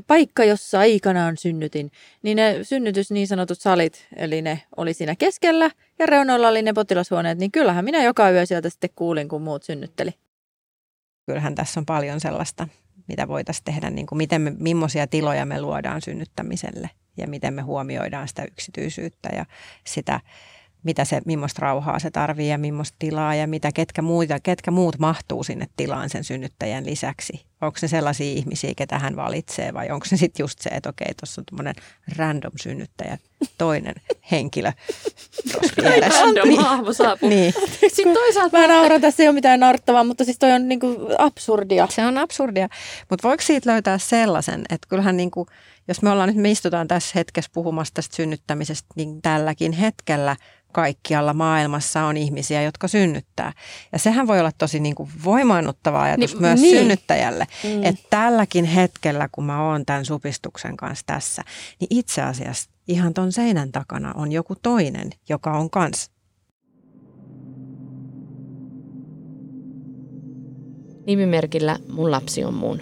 paikka, 0.07 0.43
jossa 0.43 0.79
aikanaan 0.79 1.37
synnytin, 1.37 1.91
niin 2.21 2.35
ne 2.35 2.59
synnytys 2.61 3.11
niin 3.11 3.27
sanotut 3.27 3.59
salit, 3.59 4.07
eli 4.15 4.41
ne 4.41 4.61
oli 4.77 4.93
siinä 4.93 5.15
keskellä 5.15 5.71
ja 5.99 6.05
reunoilla 6.05 6.47
oli 6.47 6.61
ne 6.61 6.73
potilashuoneet, 6.73 7.37
niin 7.37 7.51
kyllähän 7.51 7.85
minä 7.85 8.03
joka 8.03 8.29
yö 8.31 8.45
sieltä 8.45 8.69
sitten 8.69 8.89
kuulin, 8.95 9.27
kun 9.27 9.41
muut 9.41 9.63
synnytteli. 9.63 10.11
Kyllähän 11.25 11.55
tässä 11.55 11.79
on 11.79 11.85
paljon 11.85 12.19
sellaista, 12.19 12.67
mitä 13.07 13.27
voitaisiin 13.27 13.63
tehdä, 13.65 13.89
niin 13.89 14.05
kuin 14.07 14.17
miten 14.17 14.41
me, 14.41 14.53
millaisia 14.59 15.07
tiloja 15.07 15.45
me 15.45 15.61
luodaan 15.61 16.01
synnyttämiselle 16.01 16.89
ja 17.17 17.27
miten 17.27 17.53
me 17.53 17.61
huomioidaan 17.61 18.27
sitä 18.27 18.43
yksityisyyttä 18.43 19.29
ja 19.35 19.45
sitä, 19.83 20.19
mitä 20.85 21.05
se, 21.05 21.21
millaista 21.25 21.59
rauhaa 21.61 21.99
se 21.99 22.11
tarvii 22.11 22.49
ja 22.49 22.57
millaista 22.57 22.95
tilaa 22.99 23.35
ja 23.35 23.47
mitä, 23.47 23.71
ketkä, 23.71 24.01
muita, 24.01 24.39
ketkä 24.39 24.71
muut 24.71 24.99
mahtuu 24.99 25.43
sinne 25.43 25.67
tilaan 25.77 26.09
sen 26.09 26.23
synnyttäjän 26.23 26.85
lisäksi. 26.85 27.45
Onko 27.61 27.79
se 27.79 27.87
sellaisia 27.87 28.31
ihmisiä, 28.33 28.73
ketä 28.77 28.99
hän 28.99 29.15
valitsee 29.15 29.73
vai 29.73 29.91
onko 29.91 30.05
se 30.05 30.17
sitten 30.17 30.43
just 30.43 30.59
se, 30.59 30.69
että 30.69 30.89
okei, 30.89 31.13
tuossa 31.19 31.41
on 31.41 31.45
tämmöinen 31.45 31.75
random 32.17 32.51
synnyttäjä, 32.55 33.17
toinen 33.57 33.95
henkilö. 34.31 34.71
Random 36.19 36.47
Niin. 36.47 36.61
hahmo 36.61 36.93
saapuu. 36.93 37.29
Niin. 37.29 37.53
Sitten 37.87 38.13
toisaalta 38.13 38.57
Mä 38.57 38.67
nauran, 38.67 39.01
tässä 39.01 39.23
ei 39.23 39.29
ole 39.29 39.33
mitään 39.33 39.59
narttavaa, 39.59 40.03
mutta 40.03 40.23
siis 40.25 40.39
toi 40.39 40.51
on 40.51 40.67
niinku 40.67 40.87
absurdia. 41.17 41.87
Se 41.89 42.05
on 42.05 42.17
absurdia, 42.17 42.69
mutta 43.09 43.27
voiko 43.27 43.43
siitä 43.43 43.71
löytää 43.71 43.97
sellaisen, 43.97 44.61
että 44.69 44.87
kyllähän 44.89 45.17
niin 45.17 45.31
kuin, 45.31 45.47
jos 45.87 46.01
me 46.01 46.09
ollaan 46.09 46.29
nyt, 46.29 46.37
me 46.37 46.51
istutaan 46.51 46.87
tässä 46.87 47.11
hetkessä 47.15 47.51
puhumassa 47.53 47.93
tästä 47.93 48.15
synnyttämisestä, 48.15 48.87
niin 48.95 49.21
tälläkin 49.21 49.71
hetkellä 49.71 50.35
kaikkialla 50.75 51.33
maailmassa 51.33 52.03
on 52.03 52.17
ihmisiä, 52.17 52.61
jotka 52.61 52.87
synnyttää. 52.87 53.53
Ja 53.91 53.99
sehän 53.99 54.27
voi 54.27 54.39
olla 54.39 54.51
tosi 54.57 54.79
niin 54.79 54.95
kuin 54.95 55.09
voimaannuttava 55.25 56.01
ajatus 56.03 56.33
Niin, 56.33 56.41
myös 56.41 56.61
niin. 56.61 56.77
synnyttäjälle, 56.77 57.47
Mm. 57.63 57.83
että 57.83 58.03
tälläkin 58.09 58.65
hetkellä, 58.65 59.29
kun 59.31 59.43
mä 59.43 59.67
oon 59.69 59.85
tämän 59.85 60.05
supistuksen 60.05 60.77
kanssa 60.77 61.03
tässä, 61.07 61.43
niin 61.79 61.87
itse 61.89 62.21
asiassa 62.21 62.69
ihan 62.87 63.13
ton 63.13 63.31
seinän 63.31 63.71
takana 63.71 64.13
on 64.15 64.31
joku 64.31 64.55
toinen, 64.63 65.09
joka 65.29 65.51
on 65.51 65.69
kans 65.69 66.11
nimimerkillä 71.07 71.77
mun 71.89 72.11
lapsi 72.11 72.43
on 72.43 72.53
mun. 72.53 72.81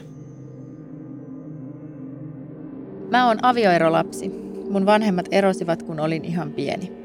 Mä 3.12 3.28
oon 3.28 3.46
avioerolapsi. 3.46 4.30
Mun 4.70 4.86
vanhemmat 4.86 5.26
erosivat, 5.32 5.84
kun 5.84 6.00
olin 6.00 6.26
ihan 6.26 6.52
pieni. 6.52 7.03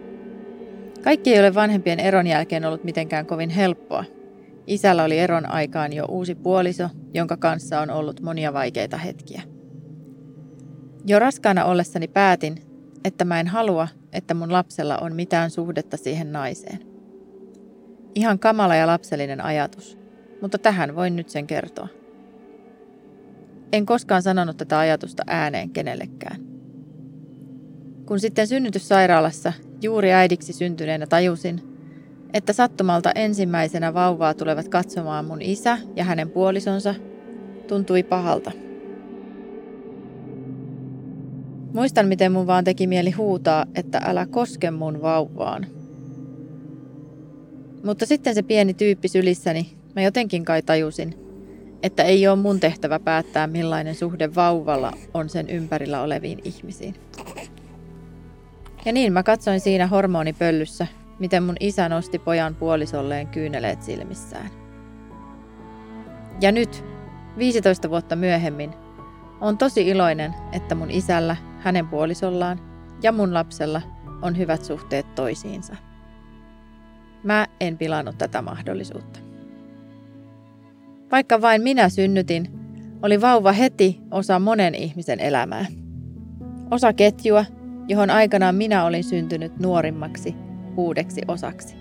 Kaikki 1.03 1.35
ei 1.35 1.41
ole 1.41 1.55
vanhempien 1.55 2.01
eron 2.01 2.27
jälkeen 2.27 2.65
ollut 2.65 2.85
mitenkään 2.85 3.27
kovin 3.27 3.51
helppoa. 3.51 4.05
Isällä 4.67 5.05
oli 5.05 5.19
eron 5.19 5.47
aikaan 5.47 5.93
jo 5.93 6.05
uusi 6.05 6.35
puoliso, 6.35 6.89
jonka 7.15 7.37
kanssa 7.37 7.81
on 7.81 7.91
ollut 7.91 8.21
monia 8.21 8.53
vaikeita 8.53 8.97
hetkiä. 8.97 9.43
Jo 11.07 11.19
raskaana 11.19 11.65
ollessani 11.65 12.09
päätin, 12.09 12.63
että 13.05 13.25
mä 13.25 13.41
en 13.41 13.47
halua, 13.47 13.89
että 14.13 14.35
mun 14.35 14.53
lapsella 14.53 14.99
on 14.99 15.15
mitään 15.15 15.51
suhdetta 15.51 15.97
siihen 15.97 16.33
naiseen. 16.33 16.79
Ihan 18.15 18.39
kamala 18.39 18.75
ja 18.75 18.87
lapsellinen 18.87 19.45
ajatus, 19.45 19.99
mutta 20.43 20.59
tähän 20.59 20.97
voin 20.97 21.17
nyt 21.17 21.29
sen 21.29 21.47
kertoa. 21.47 21.89
En 23.73 23.87
koskaan 23.87 24.23
sanonut 24.23 24.57
tätä 24.57 24.79
ajatusta 24.79 25.23
ääneen 25.27 25.71
kenellekään. 25.71 26.41
Kun 28.07 28.21
sitten 28.21 28.47
synnytyssairaalassa 28.47 29.53
juuri 29.83 30.13
äidiksi 30.13 30.53
syntyneenä 30.53 31.07
tajusin, 31.07 31.63
että 32.33 32.53
sattumalta 32.53 33.13
ensimmäisenä 33.15 33.95
vauvaa 33.95 34.35
tulevat 34.35 34.69
katsomaan 34.69 35.25
mun 35.25 35.43
isä 35.43 35.79
ja 35.97 36.05
hänen 36.05 36.31
puolisonsa, 36.31 36.95
tuntui 37.69 38.03
pahalta. 38.03 38.53
Muistan, 41.73 42.09
miten 42.09 42.33
mun 42.33 42.47
vaan 42.47 42.65
teki 42.65 42.87
mieli 42.87 43.11
huutaa, 43.11 43.67
että 43.75 44.01
älä 44.05 44.27
koske 44.27 44.71
mun 44.71 45.03
vauvaan. 45.03 45.67
Mutta 47.85 48.07
sitten 48.07 48.35
se 48.35 48.43
pieni 48.43 48.75
tyyppi 48.75 49.09
sylissäni, 49.09 49.77
mä 49.97 50.03
jotenkin 50.03 50.45
kai 50.45 50.63
tajusin, 50.63 51.15
että 51.83 52.03
ei 52.03 52.29
ole 52.29 52.37
mun 52.37 52.61
tehtävä 52.61 52.99
päättää, 52.99 53.47
millainen 53.47 53.95
suhde 53.95 54.35
vauvalla 54.35 54.93
on 55.15 55.29
sen 55.29 55.51
ympärillä 55.51 56.03
oleviin 56.03 56.39
ihmisiin. 56.45 56.95
Ja 58.85 58.93
niin 58.93 59.13
mä 59.13 59.23
katsoin 59.23 59.61
siinä 59.61 59.87
hormonipöllyssä, 59.87 60.87
miten 61.19 61.43
mun 61.43 61.57
isä 61.61 61.89
nosti 61.89 62.19
pojan 62.19 62.55
puolisolleen 62.55 63.27
kyyneleet 63.27 63.83
silmissään. 63.83 64.51
Ja 66.41 66.53
nyt, 66.53 66.85
15 67.39 67.91
vuotta 67.91 68.17
myöhemmin, 68.17 68.71
on 69.41 69.59
tosi 69.59 69.89
iloinen, 69.89 70.35
että 70.53 70.75
mun 70.75 70.91
isällä, 70.91 71.37
hänen 71.59 71.89
puolisollaan 71.89 72.61
ja 73.03 73.13
mun 73.13 73.35
lapsella 73.35 73.83
on 74.23 74.39
hyvät 74.39 74.65
suhteet 74.65 75.15
toisiinsa. 75.15 75.77
Mä 77.23 77.47
en 77.61 77.79
pilannut 77.79 78.19
tätä 78.19 78.43
mahdollisuutta. 78.43 79.21
Vaikka 81.13 81.41
vain 81.41 81.63
minä 81.63 81.89
synnytin, 81.89 82.49
oli 83.03 83.21
vauva 83.21 83.53
heti 83.53 84.01
osa 84.11 84.39
monen 84.39 84.75
ihmisen 84.75 85.21
elämää. 85.21 85.67
Osa 86.71 86.93
ketjua, 86.93 87.45
johon 87.89 88.11
aikanaan 88.11 88.55
minä 88.55 88.85
olin 88.85 89.05
syntynyt 89.05 89.59
nuorimmaksi 89.59 90.35
uudeksi 90.77 91.21
osaksi. 91.29 91.77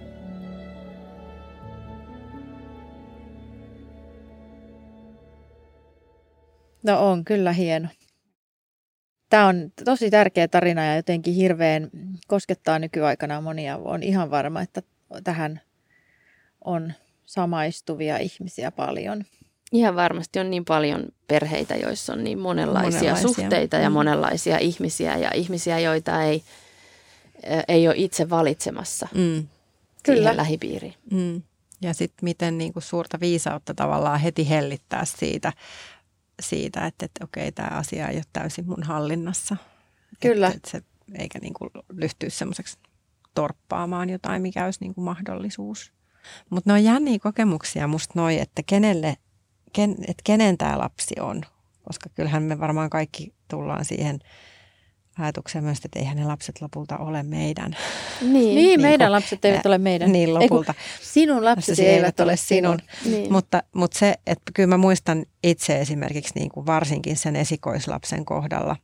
No 6.84 7.10
on 7.10 7.26
kyllä 7.26 7.54
hieno. 7.54 7.88
Tämä 9.30 9.48
on 9.48 9.72
tosi 9.86 10.10
tärkeä 10.10 10.48
tarina 10.48 10.86
ja 10.86 10.96
jotenkin 10.96 11.34
hirveän 11.34 11.90
koskettaa 12.28 12.80
nykyaikana 12.80 13.42
monia. 13.42 13.78
On 13.78 14.04
ihan 14.04 14.32
varma, 14.32 14.62
että 14.62 14.82
tähän 15.24 15.62
on 16.66 16.94
samaistuvia 17.26 18.18
ihmisiä 18.18 18.72
paljon. 18.72 19.24
Ihan 19.72 19.96
varmasti 19.96 20.40
on 20.40 20.50
niin 20.50 20.66
paljon 20.66 21.06
perheitä, 21.28 21.76
joissa 21.76 22.14
on 22.14 22.24
niin 22.24 22.40
monenlaisia, 22.40 23.00
Monenlaisia. 23.00 23.28
suhteita 23.28 23.76
ja 23.78 23.90
Mm. 23.90 23.94
monenlaisia 23.94 24.58
ihmisiä 24.58 25.18
ja 25.18 25.32
ihmisiä, 25.34 25.80
joita 25.80 26.24
ei, 26.24 26.44
eh, 27.44 27.64
ei 27.68 27.88
ole 27.88 27.96
itse 27.98 28.30
valitsemassa 28.30 29.08
Mm. 29.14 29.20
Kyllä. 29.20 29.48
Kyllä. 30.04 30.18
siihen 30.20 30.38
lähipiiriin. 30.38 30.94
Mm. 31.12 31.42
Ja 31.82 31.94
sitten 31.94 32.18
miten 32.26 32.58
niin 32.58 32.74
kuin 32.74 32.84
suurta 32.84 33.20
viisautta 33.20 33.74
tavallaan 33.74 34.20
heti 34.20 34.50
hellittää 34.50 35.06
siitä, 35.06 35.54
siitä 36.42 36.86
että, 36.86 37.06
että 37.06 37.24
okei, 37.24 37.52
tämä 37.52 37.68
asia 37.72 38.08
ei 38.08 38.16
ole 38.18 38.24
täysin 38.34 38.66
mun 38.68 38.84
hallinnassa. 38.84 39.58
Kyllä. 40.22 40.48
Että, 40.48 40.58
että 40.58 40.70
se, 40.72 40.82
eikä 41.20 41.40
niin 41.40 41.54
kuin 41.54 41.70
lyhtyä 41.90 42.30
semmoiseksi 42.30 42.78
torppaamaan 43.34 44.10
jotain, 44.10 44.42
mikä 44.42 44.66
olisi 44.66 44.80
niin 44.82 44.94
kuin 44.96 45.06
mahdollisuus. 45.06 45.92
Mutta 46.50 46.70
ne 46.70 46.74
on 46.74 46.84
jänniä 46.84 47.20
kokemuksia 47.20 47.88
musta 47.88 48.14
noi, 48.16 48.40
että 48.40 48.62
kenelle, 48.66 49.18
ken, 49.78 49.92
että 50.08 50.22
kenen 50.24 50.58
tämä 50.58 50.78
lapsi 50.78 51.16
on. 51.20 51.42
Koska 51.84 52.10
kyllähän 52.16 52.44
me 52.44 52.60
varmaan 52.60 52.90
kaikki 52.90 53.34
tullaan 53.48 53.86
siihen 53.86 54.20
ajatukseen 55.20 55.64
myös, 55.64 55.78
että 55.86 56.00
eihän 56.00 56.18
ne 56.18 56.26
lapset 56.26 56.62
lopulta 56.62 56.98
ole 56.98 57.24
meidän. 57.24 57.72
Niin. 58.22 58.32
Niin, 58.34 58.56
Niin 58.56 58.82
meidän 58.82 59.06
kuin- 59.08 59.12
lapset 59.12 59.46
eivät 59.46 59.66
ole 59.66 59.78
meidän. 59.78 60.12
Niin 60.12 60.30
kun 60.30 60.40
lopulta. 60.40 60.74
sinun 61.02 61.46
lapsesi 61.46 61.88
eivät 61.88 62.20
ole 62.20 62.38
sinun. 62.38 62.78
niin. 63.06 63.32
Mutta, 63.32 63.64
mutta 63.76 64.00
se, 64.00 64.14
että 64.28 64.52
kyllä 64.54 64.68
mä 64.68 64.78
muistan 64.78 65.26
itse 65.44 65.82
esimerkiksi 65.82 66.34
niin 66.36 66.50
kuin 66.50 66.66
varsinkin 66.66 67.18
sen 67.18 67.36
esikoislapsen 67.36 68.26
kohdalla, 68.26 68.76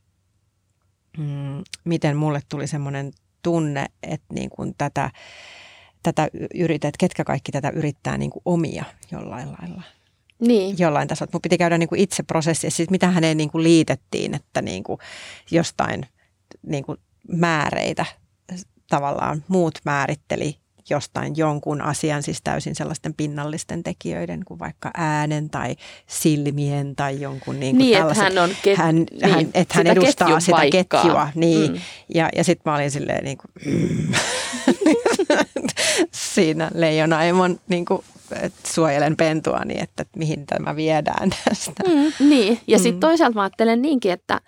mm, 1.17 1.61
miten 1.83 2.17
mulle 2.17 2.41
tuli 2.49 2.67
semmoinen 2.67 3.11
tunne, 3.41 3.85
että 4.03 4.33
niin 4.33 4.49
kuin 4.49 4.75
tätä, 4.77 5.11
tätä 6.03 6.27
että 6.71 6.91
ketkä 6.99 7.23
kaikki 7.23 7.51
tätä 7.51 7.69
yrittää 7.69 8.17
niin 8.17 8.31
kuin 8.31 8.41
omia 8.45 8.85
jollain 9.11 9.47
lailla. 9.59 9.83
Niin. 10.47 10.75
Jollain 10.79 11.07
tasolla. 11.07 11.29
Mun 11.33 11.41
piti 11.41 11.57
käydä 11.57 11.77
niin 11.77 11.89
kuin 11.89 12.01
itse 12.01 12.23
prosessi, 12.23 12.69
siis 12.69 12.89
mitä 12.89 13.07
häneen 13.07 13.37
niin 13.37 13.51
kuin 13.51 13.63
liitettiin, 13.63 14.35
että 14.35 14.61
niin 14.61 14.83
kuin 14.83 14.99
jostain 15.51 16.05
niin 16.67 16.83
kuin 16.83 16.97
määreitä 17.27 18.05
tavallaan 18.89 19.43
muut 19.47 19.79
määritteli 19.85 20.57
jostain 20.89 21.37
jonkun 21.37 21.81
asian, 21.81 22.23
siis 22.23 22.41
täysin 22.43 22.75
sellaisten 22.75 23.13
pinnallisten 23.13 23.83
tekijöiden 23.83 24.45
kuin 24.45 24.59
vaikka 24.59 24.91
äänen 24.97 25.49
tai 25.49 25.75
silmien 26.07 26.95
tai 26.95 27.21
jonkun 27.21 27.59
niin 27.59 27.75
kuin 27.75 27.85
Niin, 27.85 27.97
tällaisen. 27.97 28.23
hän 28.23 28.37
on 28.37 28.49
ket- 28.49 28.75
hän, 28.77 28.95
niin, 28.95 29.29
hän, 29.31 29.45
että 29.53 29.73
hän 29.77 29.87
edustaa 29.87 30.39
sitä 30.39 30.61
ketjua. 30.71 31.29
Niin. 31.35 31.71
Mm. 31.71 31.79
Ja, 32.15 32.29
ja 32.35 32.43
sitten 32.43 32.71
mä 32.71 32.75
olin 32.75 32.91
silleen 32.91 33.23
niin 33.23 33.37
kuin, 33.37 33.51
siinä 36.11 36.71
leijona 36.73 37.23
emon 37.23 37.59
niin 37.67 37.85
kuin, 37.85 38.03
että 38.41 38.69
suojelen 38.73 39.17
pentua 39.17 39.59
niin, 39.65 39.83
että 39.83 40.05
mihin 40.15 40.45
tämä 40.45 40.75
viedään 40.75 41.29
tästä. 41.45 41.83
Mm, 41.87 42.29
niin, 42.29 42.59
ja 42.67 42.77
sitten 42.77 42.95
mm. 42.95 42.99
toisaalta 42.99 43.35
mä 43.35 43.41
ajattelen 43.41 43.81
niinkin, 43.81 44.11
että 44.11 44.41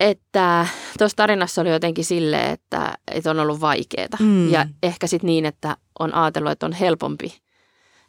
että 0.00 0.66
tuossa 0.98 1.16
tarinassa 1.16 1.60
oli 1.62 1.70
jotenkin 1.70 2.04
silleen, 2.04 2.50
että, 2.50 2.94
että 3.12 3.30
on 3.30 3.40
ollut 3.40 3.60
vaikeaa. 3.60 4.08
Mm. 4.20 4.50
Ja 4.50 4.66
ehkä 4.82 5.06
sitten 5.06 5.26
niin, 5.26 5.46
että 5.46 5.76
on 5.98 6.14
ajatellut, 6.14 6.52
että 6.52 6.66
on 6.66 6.72
helpompi, 6.72 7.38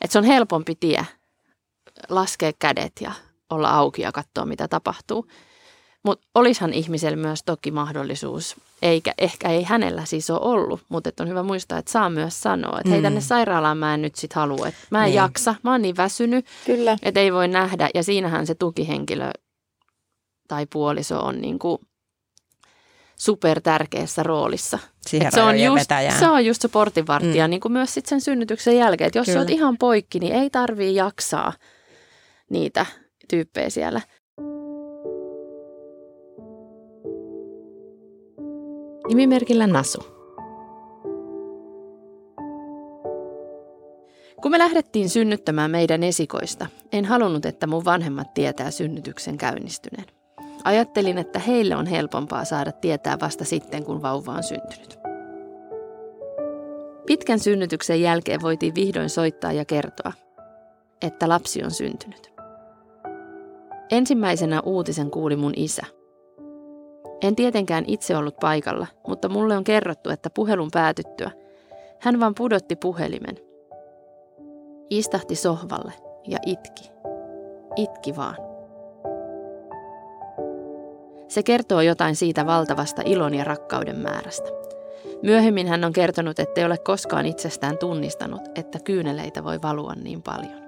että 0.02 0.12
se 0.12 0.20
on 0.20 0.26
helpompi 0.26 0.76
tie 0.76 1.06
laskea 2.10 2.52
kädet 2.60 2.92
ja 3.02 3.12
olla 3.50 3.70
auki 3.70 4.02
ja 4.02 4.12
katsoa, 4.12 4.46
mitä 4.46 4.68
tapahtuu. 4.68 5.28
Mutta 6.08 6.28
olisihan 6.36 6.74
ihmisellä 6.74 7.16
myös 7.16 7.44
toki 7.46 7.72
mahdollisuus, 7.72 8.56
eikä 8.82 9.14
ehkä 9.18 9.50
ei 9.50 9.64
hänellä 9.64 10.06
siis 10.06 10.30
ole 10.30 10.40
ollut, 10.42 10.82
mutta 10.90 11.12
on 11.20 11.30
hyvä 11.30 11.44
muistaa, 11.44 11.78
että 11.78 11.92
saa 11.92 12.10
myös 12.10 12.40
sanoa, 12.40 12.78
että 12.80 12.90
mm. 12.90 12.92
hei 12.92 13.02
tänne 13.02 13.22
sairaalaan 13.22 13.78
mä 13.78 13.94
en 13.94 14.02
nyt 14.02 14.16
sit 14.16 14.34
halua, 14.34 14.68
että 14.68 14.80
mä 14.90 15.00
en 15.00 15.06
niin. 15.06 15.16
jaksa, 15.16 15.56
mä 15.64 15.72
oon 15.72 15.82
niin 15.82 15.98
väsynyt, 15.98 16.46
Kyllä. 16.66 16.98
että 17.04 17.20
ei 17.20 17.34
voi 17.34 17.48
nähdä. 17.48 17.90
Ja 17.94 18.04
siinähän 18.04 18.48
se 18.48 18.56
tukihenkilö 18.56 19.32
tai 20.48 20.66
puoliso 20.74 21.20
on 21.20 21.42
niin 21.42 21.60
kuin 21.60 21.78
super 23.16 23.62
tärkeässä 23.62 24.24
roolissa. 24.24 24.80
Siihen 25.08 25.32
se, 25.32 25.42
on 25.42 25.60
just, 25.60 25.90
se 26.20 26.28
on 26.28 26.46
just 26.46 26.62
se 26.62 26.68
portinvartija, 26.68 27.48
mm. 27.48 27.50
niin 27.50 27.62
kuin 27.62 27.72
myös 27.72 27.94
sit 27.94 28.06
sen 28.06 28.22
synnytyksen 28.22 28.78
jälkeen. 28.78 29.08
Että 29.08 29.20
jos 29.20 29.26
Kyllä. 29.26 29.40
olet 29.40 29.50
ihan 29.50 29.78
poikki, 29.78 30.20
niin 30.20 30.36
ei 30.36 30.50
tarvii 30.50 30.96
jaksaa 30.96 31.54
niitä 32.50 32.86
tyyppejä 33.30 33.70
siellä. 33.70 34.02
Nimimerkillä 39.08 39.68
Nasu. 39.68 40.02
Kun 44.42 44.52
me 44.52 44.58
lähdettiin 44.58 45.10
synnyttämään 45.10 45.72
meidän 45.72 46.04
esikoista, 46.04 46.68
en 46.92 47.06
halunnut, 47.06 47.46
että 47.46 47.68
mun 47.68 47.86
vanhemmat 47.86 48.34
tietää 48.34 48.72
synnytyksen 48.72 49.38
käynnistyneen. 49.38 50.08
Ajattelin, 50.64 51.18
että 51.18 51.40
heille 51.40 51.76
on 51.76 51.86
helpompaa 51.86 52.46
saada 52.46 52.72
tietää 52.72 53.18
vasta 53.22 53.46
sitten, 53.46 53.84
kun 53.84 54.02
vauva 54.02 54.32
on 54.32 54.44
syntynyt. 54.44 55.00
Pitkän 57.06 57.40
synnytyksen 57.40 58.02
jälkeen 58.02 58.42
voitiin 58.42 58.76
vihdoin 58.76 59.10
soittaa 59.10 59.52
ja 59.52 59.66
kertoa, 59.66 60.14
että 61.02 61.30
lapsi 61.30 61.64
on 61.64 61.72
syntynyt. 61.72 62.34
Ensimmäisenä 63.92 64.62
uutisen 64.62 65.12
kuuli 65.12 65.36
mun 65.36 65.54
isä. 65.56 65.97
En 67.22 67.36
tietenkään 67.36 67.84
itse 67.88 68.18
ollut 68.18 68.36
paikalla, 68.40 68.88
mutta 69.08 69.30
mulle 69.30 69.58
on 69.58 69.64
kerrottu, 69.64 70.10
että 70.10 70.30
puhelun 70.30 70.70
päätyttyä 70.74 71.32
hän 72.00 72.20
vaan 72.20 72.36
pudotti 72.36 72.76
puhelimen. 72.76 73.38
Istahti 74.90 75.36
sohvalle 75.36 75.94
ja 76.28 76.38
itki. 76.46 76.92
Itki 77.76 78.16
vaan. 78.16 78.36
Se 81.28 81.44
kertoo 81.44 81.82
jotain 81.82 82.16
siitä 82.16 82.46
valtavasta 82.46 83.02
ilon 83.06 83.34
ja 83.34 83.44
rakkauden 83.44 84.00
määrästä. 84.00 84.50
Myöhemmin 85.24 85.68
hän 85.68 85.84
on 85.84 85.94
kertonut, 85.94 86.40
ettei 86.40 86.66
ole 86.66 86.78
koskaan 86.78 87.26
itsestään 87.26 87.78
tunnistanut, 87.78 88.42
että 88.56 88.80
kyyneleitä 88.80 89.44
voi 89.44 89.62
valua 89.62 89.94
niin 89.94 90.22
paljon. 90.22 90.62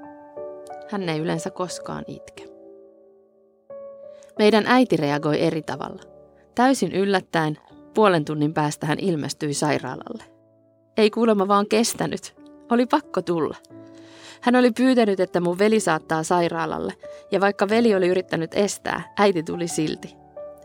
Hän 0.90 1.10
ei 1.10 1.20
yleensä 1.20 1.50
koskaan 1.50 2.04
itke. 2.08 2.46
Meidän 4.40 4.64
äiti 4.68 4.98
reagoi 4.98 5.42
eri 5.42 5.62
tavalla. 5.62 6.19
Täysin 6.60 6.92
yllättäen 6.92 7.58
puolen 7.94 8.26
tunnin 8.26 8.54
päästä 8.54 8.88
hän 8.88 9.00
ilmestyi 9.00 9.54
sairaalalle. 9.54 10.24
Ei 10.98 11.10
kuulemma 11.10 11.48
vaan 11.48 11.68
kestänyt. 11.68 12.36
Oli 12.72 12.86
pakko 12.86 13.22
tulla. 13.22 13.58
Hän 14.42 14.56
oli 14.56 14.72
pyytänyt, 14.72 15.20
että 15.20 15.40
mun 15.40 15.60
veli 15.60 15.80
saattaa 15.80 16.24
sairaalalle, 16.24 16.94
ja 17.32 17.42
vaikka 17.42 17.70
veli 17.70 17.96
oli 17.96 18.08
yrittänyt 18.08 18.52
estää, 18.54 19.14
äiti 19.18 19.44
tuli 19.44 19.68
silti. 19.68 20.16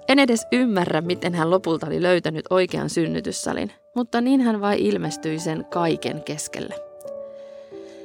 En 0.09 0.19
edes 0.19 0.47
ymmärrä, 0.53 1.01
miten 1.01 1.35
hän 1.35 1.51
lopulta 1.51 1.87
oli 1.87 2.03
löytänyt 2.03 2.45
oikean 2.51 2.91
synnytyssalin, 2.91 3.73
mutta 3.95 4.21
niin 4.21 4.41
hän 4.41 4.61
vain 4.61 4.79
ilmestyi 4.79 5.39
sen 5.39 5.65
kaiken 5.71 6.23
keskelle. 6.23 6.75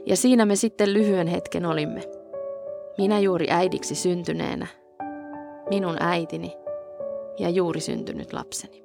Ja 0.05 0.15
siinä 0.17 0.45
me 0.45 0.55
sitten 0.55 0.93
lyhyen 0.93 1.27
hetken 1.27 1.65
olimme. 1.65 2.01
Minä 2.97 3.19
juuri 3.19 3.47
äidiksi 3.49 3.95
syntyneenä, 3.95 4.67
minun 5.69 5.95
äitini 5.99 6.59
ja 7.39 7.49
juuri 7.49 7.79
syntynyt 7.79 8.33
lapseni. 8.33 8.83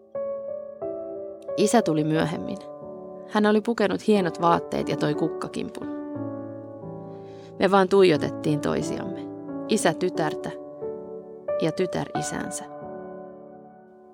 Isä 1.56 1.82
tuli 1.82 2.04
myöhemmin. 2.04 2.58
Hän 3.28 3.46
oli 3.46 3.60
pukenut 3.60 4.06
hienot 4.06 4.40
vaatteet 4.40 4.88
ja 4.88 4.96
toi 4.96 5.14
kukkakimpun. 5.14 5.88
Me 7.58 7.70
vaan 7.70 7.88
tuijotettiin 7.88 8.60
toisiamme. 8.60 9.20
Isä 9.68 9.94
tytärtä 9.94 10.50
ja 11.60 11.72
tytär 11.72 12.08
isänsä 12.18 12.64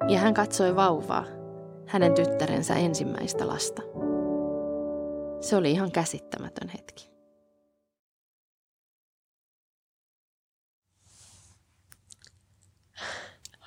ja 0.09 0.19
hän 0.19 0.35
katsoi 0.35 0.77
vauvaa, 0.77 1.25
hänen 1.87 2.15
tyttärensä 2.15 2.75
ensimmäistä 2.75 3.47
lasta. 3.47 3.83
Se 5.41 5.57
oli 5.57 5.71
ihan 5.71 5.93
käsittämätön 5.93 6.69
hetki. 6.69 7.10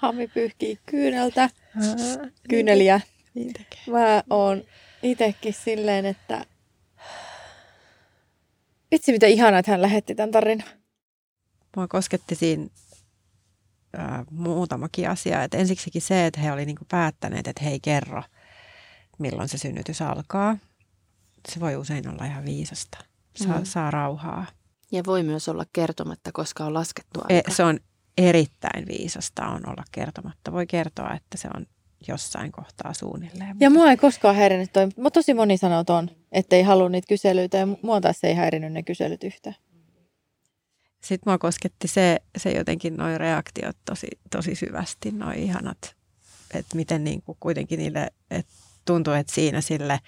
Hami 0.04 0.28
pyyhkii 0.28 0.80
kyyneltä, 0.86 1.50
kyyneliä. 2.50 3.02
Niin 3.34 3.54
Mä 3.92 4.24
oon 4.30 4.64
itekin 5.04 5.54
silleen, 5.54 6.06
että 6.06 6.46
vitsi 8.92 9.12
mitä 9.12 9.28
ihanaa, 9.28 9.60
että 9.60 9.72
hän 9.72 9.82
lähetti 9.82 10.16
tämän 10.16 10.32
tarinan. 10.32 10.68
Mua 11.76 11.88
kosketti 11.88 12.36
siinä 12.36 12.68
ää, 13.98 14.24
muutamakin 14.32 15.10
asia. 15.10 15.44
Et 15.44 15.54
ensiksikin 15.54 16.02
se, 16.02 16.26
että 16.26 16.40
he 16.40 16.52
olivat 16.52 16.68
niinku 16.68 16.86
päättäneet, 16.90 17.48
että 17.48 17.64
he 17.64 17.70
ei 17.70 17.80
kerro, 17.80 18.24
milloin 19.20 19.50
se 19.50 19.58
synnytys 19.58 20.02
alkaa. 20.02 20.58
Se 21.50 21.60
voi 21.60 21.76
usein 21.76 22.10
olla 22.10 22.26
ihan 22.26 22.46
viisasta. 22.46 22.98
Saa, 23.36 23.60
mm. 23.60 23.66
saa 23.66 23.92
rauhaa. 23.92 24.46
Ja 24.92 25.04
voi 25.06 25.24
myös 25.24 25.50
olla 25.50 25.66
kertomatta, 25.74 26.32
koska 26.32 26.66
on 26.66 26.74
laskettu 26.74 27.20
e, 27.30 27.36
aika. 27.36 27.52
E, 27.52 27.54
se 27.54 27.64
on 27.64 27.80
erittäin 28.18 28.88
viisasta 28.88 29.48
on 29.48 29.70
olla 29.70 29.84
kertomatta. 29.92 30.52
Voi 30.52 30.68
kertoa, 30.68 31.14
että 31.14 31.38
se 31.38 31.48
on 31.56 31.66
jossain 32.08 32.52
kohtaa 32.52 32.94
suunnilleen. 32.94 33.56
Ja 33.60 33.70
mua 33.70 33.92
ei 33.92 33.98
koskaan 33.98 34.36
häirinnyt 34.36 34.74
toi. 34.74 34.88
Tosi 35.14 35.34
moni 35.34 35.58
sanoo 35.58 35.84
ton, 35.84 36.10
että 36.32 36.56
ei 36.56 36.64
halua 36.64 36.90
niitä 36.90 37.08
kyselyitä 37.08 37.58
ja 37.58 37.68
mua 37.82 38.02
taas 38.02 38.24
ei 38.24 38.34
häirinnyt 38.34 38.74
ne 38.74 38.84
kyselyt 38.84 39.24
yhtään. 39.24 39.56
Sitten 41.04 41.32
mua 41.32 41.38
kosketti 41.38 41.88
se, 41.88 42.20
se 42.38 42.52
jotenkin 42.52 42.98
noin 42.98 43.20
reaktiot 43.20 43.78
tosi, 43.86 44.08
tosi 44.32 44.56
syvästi, 44.56 45.12
noin 45.12 45.40
ihanat, 45.40 45.96
että 46.54 46.76
miten 46.76 47.04
niin 47.04 47.22
kuin 47.22 47.38
kuitenkin 47.40 47.80
niille, 47.80 48.12
että 48.32 48.54
tuntuu, 48.86 49.14
että 49.14 49.34
siinä 49.36 49.62
sille 49.62 50.00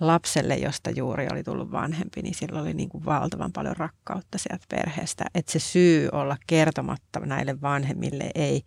lapselle, 0.00 0.56
josta 0.56 0.90
juuri 0.90 1.26
oli 1.32 1.42
tullut 1.42 1.72
vanhempi, 1.72 2.22
niin 2.22 2.34
sillä 2.34 2.60
oli 2.60 2.74
niin 2.74 2.88
kuin 2.88 3.04
valtavan 3.04 3.52
paljon 3.52 3.76
rakkautta 3.76 4.38
sieltä 4.38 4.64
perheestä. 4.68 5.24
Että 5.34 5.52
se 5.52 5.58
syy 5.58 6.08
olla 6.12 6.36
kertomatta 6.46 7.20
näille 7.20 7.60
vanhemmille 7.60 8.30
ei, 8.34 8.62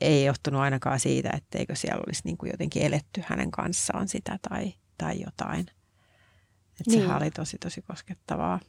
ei 0.00 0.24
johtunut 0.24 0.60
ainakaan 0.60 1.00
siitä, 1.00 1.30
etteikö 1.36 1.74
siellä 1.74 2.02
olisi 2.06 2.22
niin 2.24 2.36
kuin 2.36 2.50
jotenkin 2.50 2.82
eletty 2.82 3.22
hänen 3.26 3.50
kanssaan 3.50 4.08
sitä 4.08 4.38
tai, 4.48 4.74
tai 4.98 5.20
jotain. 5.20 5.60
Että 5.60 6.90
niin. 6.90 7.02
sehän 7.02 7.22
oli 7.22 7.30
tosi 7.30 7.58
tosi 7.58 7.82
koskettavaa. 7.82 8.60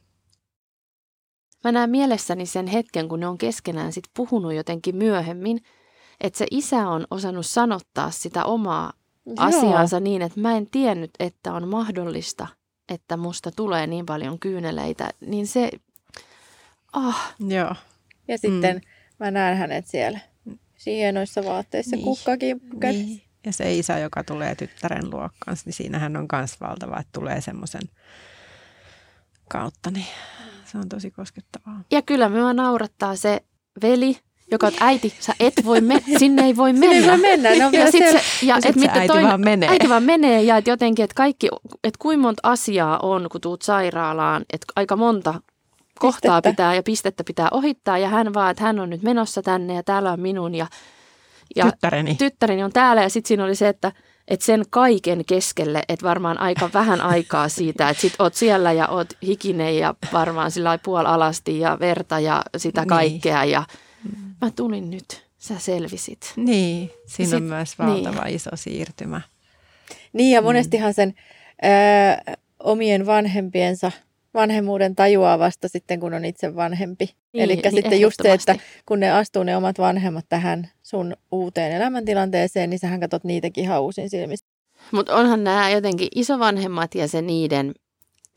Mä 1.64 1.72
näen 1.72 1.90
mielessäni 1.90 2.46
sen 2.46 2.66
hetken, 2.66 3.08
kun 3.08 3.20
ne 3.20 3.26
on 3.26 3.38
keskenään 3.38 3.92
sit 3.92 4.04
puhunut 4.16 4.54
jotenkin 4.54 4.96
myöhemmin, 4.96 5.58
että 6.20 6.38
se 6.38 6.46
isä 6.50 6.88
on 6.88 7.06
osannut 7.10 7.46
sanottaa 7.46 8.10
sitä 8.10 8.44
omaa 8.44 8.92
Joo. 9.26 9.36
asiaansa 9.38 10.00
niin, 10.00 10.22
että 10.22 10.40
mä 10.40 10.56
en 10.56 10.66
tiennyt, 10.70 11.10
että 11.18 11.52
on 11.52 11.68
mahdollista, 11.68 12.46
että 12.88 13.16
musta 13.16 13.50
tulee 13.50 13.86
niin 13.86 14.06
paljon 14.06 14.38
kyyneleitä, 14.38 15.10
niin 15.20 15.46
se, 15.46 15.70
ah. 16.92 17.34
Joo. 17.48 17.74
Ja 18.28 18.38
sitten 18.38 18.76
mm. 18.76 18.82
mä 19.20 19.30
näen 19.30 19.56
hänet 19.56 19.86
siellä 19.86 20.20
hienoissa 20.86 21.44
vaatteissa 21.44 21.96
niin. 21.96 22.04
kukkakin 22.04 22.60
niin. 22.82 23.22
Ja 23.46 23.52
se 23.52 23.74
isä, 23.74 23.98
joka 23.98 24.24
tulee 24.24 24.54
tyttären 24.54 25.10
luokkaan, 25.10 25.56
niin 25.64 25.72
siinähän 25.72 26.16
on 26.16 26.26
myös 26.32 26.60
valtava, 26.60 27.00
että 27.00 27.10
tulee 27.12 27.40
semmoisen 27.40 27.82
kautta, 29.48 29.90
niin 29.90 30.06
se 30.64 30.78
on 30.78 30.88
tosi 30.88 31.10
koskettavaa. 31.10 31.84
Ja 31.90 32.02
kyllä 32.02 32.28
minua 32.28 32.52
naurattaa 32.52 33.16
se 33.16 33.40
veli, 33.82 34.18
joka 34.52 34.66
on 34.66 34.72
äiti, 34.80 35.14
sä 35.20 35.32
et 35.40 35.54
voi 35.64 35.80
me, 35.80 36.02
sinne 36.18 36.42
ei 36.42 36.56
voi 36.56 36.72
mennä. 36.72 36.88
Sinne 36.96 37.02
ei 37.04 37.08
voi 37.10 37.30
mennä, 37.30 37.64
no 37.64 37.70
ja 37.72 37.90
sit 37.90 38.04
se, 38.10 38.46
ja, 38.46 38.56
et 38.56 38.62
se 38.62 38.88
äiti 38.88 39.06
toinen, 39.06 39.28
vaan 39.28 39.40
menee. 39.40 39.68
Äiti 39.68 39.88
vaan 39.88 40.02
menee 40.02 40.42
ja 40.42 40.56
et 40.56 40.66
jotenkin, 40.66 41.04
että 41.04 41.14
kaikki, 41.14 41.48
että 41.84 41.98
kuinka 41.98 42.22
monta 42.22 42.40
asiaa 42.48 42.98
on, 43.02 43.28
kun 43.32 43.40
tuut 43.40 43.62
sairaalaan, 43.62 44.42
että 44.52 44.66
aika 44.76 44.96
monta 44.96 45.34
kohtaa 45.98 46.40
pistettä. 46.40 46.50
pitää 46.50 46.74
ja 46.74 46.82
pistettä 46.82 47.24
pitää 47.24 47.48
ohittaa 47.50 47.98
ja 47.98 48.08
hän 48.08 48.34
vaan, 48.34 48.50
että 48.50 48.62
hän 48.64 48.80
on 48.80 48.90
nyt 48.90 49.02
menossa 49.02 49.42
tänne 49.42 49.74
ja 49.74 49.82
täällä 49.82 50.12
on 50.12 50.20
minun 50.20 50.54
ja, 50.54 50.66
ja 51.56 51.64
tyttäreni. 51.64 52.14
tyttäreni 52.14 52.64
on 52.64 52.72
täällä 52.72 53.02
ja 53.02 53.08
sitten 53.08 53.28
siinä 53.28 53.44
oli 53.44 53.54
se, 53.54 53.68
että 53.68 53.92
että 54.28 54.46
sen 54.46 54.64
kaiken 54.70 55.24
keskelle, 55.24 55.82
että 55.88 56.06
varmaan 56.06 56.40
aika 56.40 56.70
vähän 56.74 57.00
aikaa 57.00 57.48
siitä, 57.48 57.88
että 57.88 58.00
sit 58.00 58.14
oot 58.18 58.34
siellä 58.34 58.72
ja 58.72 58.88
oot 58.88 59.08
hikinen 59.26 59.78
ja 59.78 59.94
varmaan 60.12 60.50
sillä 60.50 60.78
puol 60.78 61.06
alasti 61.06 61.58
ja 61.58 61.78
verta 61.80 62.20
ja 62.20 62.42
sitä 62.56 62.80
Niin. 62.80 62.88
kaikkea 62.88 63.44
ja 63.44 63.64
mä 64.40 64.50
tulin 64.56 64.90
nyt, 64.90 65.26
sä 65.38 65.58
selvisit. 65.58 66.32
Niin, 66.36 66.90
siinä 67.06 67.30
Sit- 67.30 67.36
on 67.36 67.42
myös 67.42 67.78
valtava 67.78 68.26
iso 68.26 68.50
siirtymä. 68.54 69.20
Niin 70.12 70.34
ja 70.34 70.42
monestihan 70.42 70.94
sen 70.94 71.14
ää, 71.62 72.22
omien 72.58 73.06
vanhempiensa 73.06 73.92
vanhemmuuden 74.34 74.96
tajuaa 74.96 75.38
vasta 75.38 75.68
sitten, 75.68 76.00
kun 76.00 76.14
on 76.14 76.24
itse 76.24 76.54
vanhempi. 76.56 77.04
Niin, 77.32 77.44
Eli 77.44 77.56
niin 77.56 77.74
sitten 77.74 78.00
just 78.00 78.16
se, 78.22 78.32
että 78.32 78.56
kun 78.86 79.00
ne 79.00 79.10
astuu 79.10 79.42
ne 79.42 79.56
omat 79.56 79.78
vanhemmat 79.78 80.24
tähän 80.28 80.70
sun 80.82 81.16
uuteen 81.32 81.72
elämäntilanteeseen, 81.72 82.70
niin 82.70 82.78
sähän 82.78 83.00
katsot 83.00 83.24
niitäkin 83.24 83.64
ihan 83.64 83.82
uusin 83.82 84.10
silmistä. 84.10 84.48
Mutta 84.90 85.16
onhan 85.16 85.44
nämä 85.44 85.70
jotenkin 85.70 86.08
isovanhemmat 86.14 86.94
ja 86.94 87.08
se 87.08 87.22
niiden, 87.22 87.74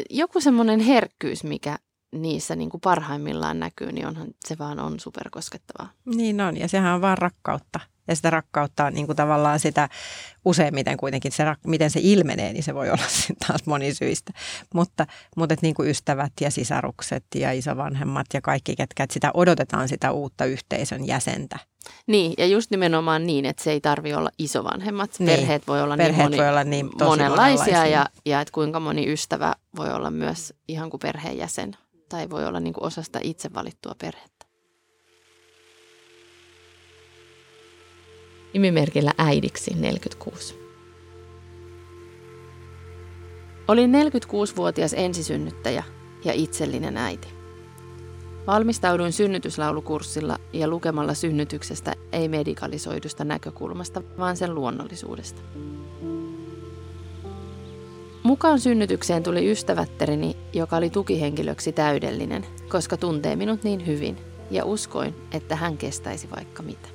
joku 0.09 0.41
semmoinen 0.41 0.79
herkkyys, 0.79 1.43
mikä 1.43 1.77
niissä 2.11 2.55
niin 2.55 2.69
kuin 2.69 2.81
parhaimmillaan 2.81 3.59
näkyy, 3.59 3.91
niin 3.91 4.07
onhan 4.07 4.27
se 4.47 4.57
vaan 4.57 4.79
on 4.79 4.99
superkoskettavaa. 4.99 5.91
Niin 6.05 6.41
on, 6.41 6.57
ja 6.57 6.67
sehän 6.67 6.95
on 6.95 7.01
vaan 7.01 7.17
rakkautta. 7.17 7.79
Ja 8.07 8.15
sitä 8.15 8.29
rakkautta 8.29 8.85
on 8.85 8.93
niin 8.93 9.05
kuin 9.05 9.15
tavallaan 9.15 9.59
sitä 9.59 9.89
useimmiten 10.45 10.97
kuitenkin, 10.97 11.31
se, 11.31 11.43
miten 11.67 11.91
se 11.91 11.99
ilmenee, 12.03 12.53
niin 12.53 12.63
se 12.63 12.75
voi 12.75 12.89
olla 12.89 13.03
sitten 13.17 13.47
taas 13.47 13.65
monisyistä. 13.65 14.33
Mutta, 14.73 15.05
mutta 15.35 15.53
et 15.53 15.61
niin 15.61 15.75
kuin 15.75 15.89
ystävät 15.89 16.33
ja 16.41 16.51
sisarukset 16.51 17.25
ja 17.35 17.51
isovanhemmat 17.51 18.25
ja 18.33 18.41
kaikki, 18.41 18.75
ketkä, 18.75 19.03
että 19.03 19.13
sitä 19.13 19.31
odotetaan 19.33 19.87
sitä 19.87 20.11
uutta 20.11 20.45
yhteisön 20.45 21.07
jäsentä. 21.07 21.59
Niin, 22.07 22.33
ja 22.37 22.45
just 22.45 22.71
nimenomaan 22.71 23.27
niin, 23.27 23.45
että 23.45 23.63
se 23.63 23.71
ei 23.71 23.81
tarvi 23.81 24.13
olla 24.13 24.29
isovanhemmat. 24.37 25.11
Niin. 25.19 25.39
Perheet 25.39 25.67
voi 25.67 25.81
olla 25.81 25.97
Perheet 25.97 26.17
niin, 26.17 26.25
moni, 26.25 26.37
voi 26.37 26.49
olla 26.49 26.63
niin 26.63 26.89
monenlaisia, 26.99 27.29
monenlaisia. 27.29 27.85
ja, 27.85 28.05
ja 28.25 28.41
että 28.41 28.51
kuinka 28.51 28.79
moni 28.79 29.13
ystävä 29.13 29.55
voi 29.75 29.93
olla 29.93 30.11
myös 30.11 30.53
ihan 30.67 30.89
kuin 30.89 30.99
perheenjäsen 30.99 31.77
tai 32.09 32.29
voi 32.29 32.45
olla 32.45 32.59
niin 32.59 32.73
kuin 32.73 32.85
osa 32.85 33.03
sitä 33.03 33.19
itse 33.23 33.49
valittua 33.53 33.95
perhettä. 34.01 34.45
Nimimerkillä 38.53 39.11
äidiksi 39.17 39.73
46. 39.73 40.55
Olin 43.67 43.91
46-vuotias 43.91 44.93
ensisynnyttäjä 44.93 45.83
ja 46.25 46.33
itsellinen 46.33 46.97
äiti. 46.97 47.27
Valmistauduin 48.47 49.13
synnytyslaulukurssilla 49.13 50.37
ja 50.53 50.67
lukemalla 50.67 51.13
synnytyksestä 51.13 51.93
ei 52.11 52.27
medikalisoidusta 52.27 53.23
näkökulmasta, 53.23 54.01
vaan 54.17 54.37
sen 54.37 54.55
luonnollisuudesta. 54.55 55.41
Mukaan 58.25 58.59
synnytykseen 58.59 59.23
tuli 59.23 59.51
ystävättäreni, 59.51 60.37
joka 60.53 60.77
oli 60.77 60.89
tukihenkilöksi 60.89 61.71
täydellinen, 61.71 62.45
koska 62.69 62.97
tuntee 62.97 63.35
minut 63.35 63.63
niin 63.63 63.87
hyvin 63.87 64.17
ja 64.51 64.65
uskoin, 64.65 65.15
että 65.31 65.55
hän 65.55 65.77
kestäisi 65.77 66.29
vaikka 66.35 66.63
mitä. 66.63 66.89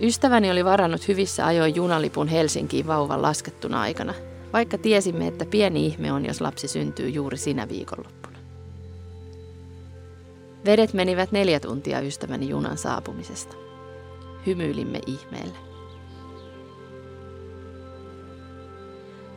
Ystäväni 0.00 0.50
oli 0.50 0.64
varannut 0.64 1.08
hyvissä 1.08 1.46
ajoin 1.46 1.74
junalipun 1.74 2.28
Helsinkiin 2.28 2.86
vauvan 2.86 3.22
laskettuna 3.22 3.80
aikana, 3.80 4.14
vaikka 4.52 4.78
tiesimme, 4.78 5.26
että 5.26 5.44
pieni 5.44 5.86
ihme 5.86 6.12
on, 6.12 6.26
jos 6.26 6.40
lapsi 6.40 6.68
syntyy 6.68 7.08
juuri 7.08 7.36
sinä 7.36 7.68
viikonloppuna. 7.68 8.38
Vedet 10.64 10.92
menivät 10.92 11.32
neljä 11.32 11.60
tuntia 11.60 12.00
ystäväni 12.00 12.48
junan 12.48 12.78
saapumisesta. 12.78 13.56
Hymyilimme 14.46 15.00
ihmeelle. 15.06 15.71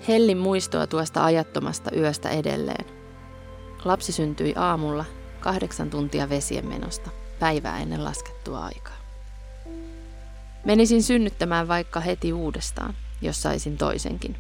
Hellin 0.07 0.37
muistoa 0.37 0.87
tuosta 0.87 1.25
ajattomasta 1.25 1.91
yöstä 1.95 2.29
edelleen. 2.29 2.85
Lapsi 3.85 4.11
syntyi 4.11 4.53
aamulla 4.55 5.05
kahdeksan 5.39 5.89
tuntia 5.89 6.29
vesien 6.29 6.67
menosta, 6.67 7.09
päivää 7.39 7.79
ennen 7.79 8.03
laskettua 8.03 8.65
aikaa. 8.65 8.97
Menisin 10.65 11.03
synnyttämään 11.03 11.67
vaikka 11.67 11.99
heti 11.99 12.33
uudestaan, 12.33 12.93
jos 13.21 13.41
saisin 13.41 13.77
toisenkin. 13.77 14.37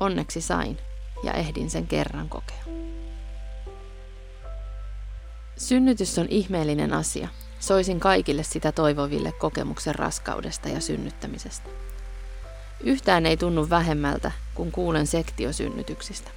Onneksi 0.00 0.40
sain 0.40 0.78
ja 1.22 1.32
ehdin 1.32 1.70
sen 1.70 1.86
kerran 1.86 2.28
kokea. 2.28 2.64
Synnytys 5.56 6.18
on 6.18 6.26
ihmeellinen 6.30 6.92
asia. 6.92 7.28
Soisin 7.60 8.00
kaikille 8.00 8.42
sitä 8.42 8.72
toivoville 8.72 9.32
kokemuksen 9.32 9.94
raskaudesta 9.94 10.68
ja 10.68 10.80
synnyttämisestä. 10.80 11.70
Yhtään 12.80 13.26
ei 13.26 13.36
tunnu 13.36 13.70
vähemmältä, 13.70 14.32
kun 14.54 14.72
kuulen 14.72 15.06
sektiosynnytyksistä. 15.06 16.30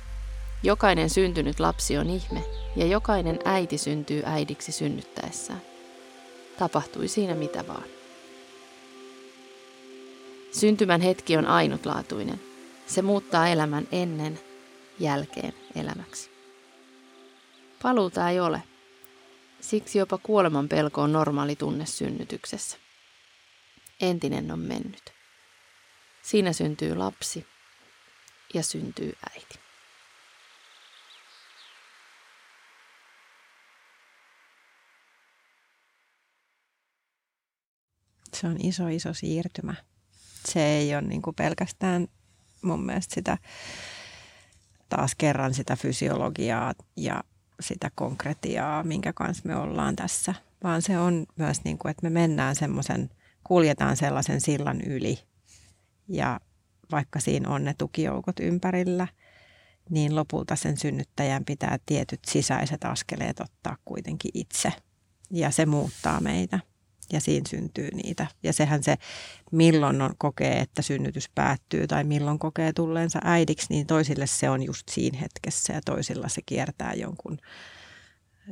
Jokainen 0.64 1.10
syntynyt 1.10 1.60
lapsi 1.60 1.98
on 1.98 2.10
ihme 2.10 2.44
ja 2.76 2.86
jokainen 2.86 3.40
äiti 3.46 3.78
syntyy 3.78 4.22
äidiksi 4.26 4.72
synnyttäessään. 4.72 5.62
Tapahtui 6.60 7.08
siinä 7.08 7.36
mitä 7.36 7.68
vaan. 7.68 7.84
Syntymän 10.52 11.02
hetki 11.02 11.38
on 11.38 11.46
ainutlaatuinen. 11.46 12.42
Se 12.88 13.02
muuttaa 13.02 13.48
elämän 13.48 13.88
ennen, 13.92 14.40
jälkeen 15.00 15.54
elämäksi. 15.76 16.30
Paluuta 17.82 18.30
ei 18.30 18.40
ole. 18.40 18.64
Siksi 19.62 20.00
jopa 20.00 20.18
kuoleman 20.18 20.70
pelko 20.70 21.02
on 21.02 21.12
normaali 21.12 21.56
tunne 21.56 21.86
synnytyksessä. 21.86 22.78
Entinen 24.02 24.52
on 24.52 24.60
mennyt. 24.60 25.19
Siinä 26.22 26.54
syntyy 26.54 26.96
lapsi 26.96 27.48
ja 28.54 28.64
syntyy 28.64 29.14
äiti. 29.34 29.60
Se 38.34 38.48
on 38.48 38.58
iso, 38.64 38.88
iso 38.88 39.14
siirtymä. 39.14 39.76
Se 40.46 40.66
ei 40.66 40.96
ole 40.96 41.02
niin 41.02 41.22
pelkästään 41.36 42.08
mun 42.62 42.86
mielestä 42.86 43.16
sitä 43.16 43.38
taas 44.90 45.16
kerran 45.16 45.54
sitä 45.54 45.76
fysiologiaa 45.76 46.74
ja 46.96 47.24
sitä 47.60 47.92
konkretiaa, 47.96 48.84
minkä 48.84 49.14
kanssa 49.14 49.44
me 49.46 49.56
ollaan 49.56 49.96
tässä, 49.96 50.34
vaan 50.64 50.82
se 50.82 51.00
on 51.00 51.26
myös 51.36 51.64
niin 51.64 51.78
kuin, 51.78 51.90
että 51.90 52.04
me 52.04 52.10
mennään 52.10 52.56
semmoisen, 52.56 53.10
kuljetaan 53.44 53.98
sellaisen 53.98 54.42
sillan 54.42 54.82
yli 54.82 55.20
ja 56.10 56.40
vaikka 56.92 57.20
siinä 57.20 57.50
on 57.50 57.64
ne 57.64 57.74
tukijoukot 57.78 58.40
ympärillä, 58.40 59.08
niin 59.90 60.16
lopulta 60.16 60.56
sen 60.56 60.78
synnyttäjän 60.78 61.46
pitää 61.46 61.80
tietyt 61.86 62.20
sisäiset 62.28 62.84
askeleet 62.84 63.40
ottaa 63.40 63.78
kuitenkin 63.86 64.32
itse 64.34 64.74
ja 65.32 65.52
se 65.52 65.66
muuttaa 65.66 66.22
meitä 66.22 66.60
ja 67.14 67.22
siinä 67.22 67.50
syntyy 67.50 67.90
niitä. 67.94 68.28
Ja 68.44 68.54
sehän 68.54 68.84
se, 68.84 68.96
milloin 69.52 70.02
on, 70.02 70.14
kokee, 70.18 70.60
että 70.60 70.82
synnytys 70.82 71.30
päättyy 71.36 71.88
tai 71.88 72.04
milloin 72.04 72.40
kokee 72.40 72.74
tulleensa 72.74 73.20
äidiksi, 73.24 73.68
niin 73.70 73.88
toisille 73.88 74.28
se 74.28 74.50
on 74.50 74.64
just 74.64 74.90
siinä 74.90 75.18
hetkessä 75.18 75.74
ja 75.74 75.82
toisilla 75.86 76.30
se 76.30 76.42
kiertää 76.46 76.94
jonkun 76.94 77.38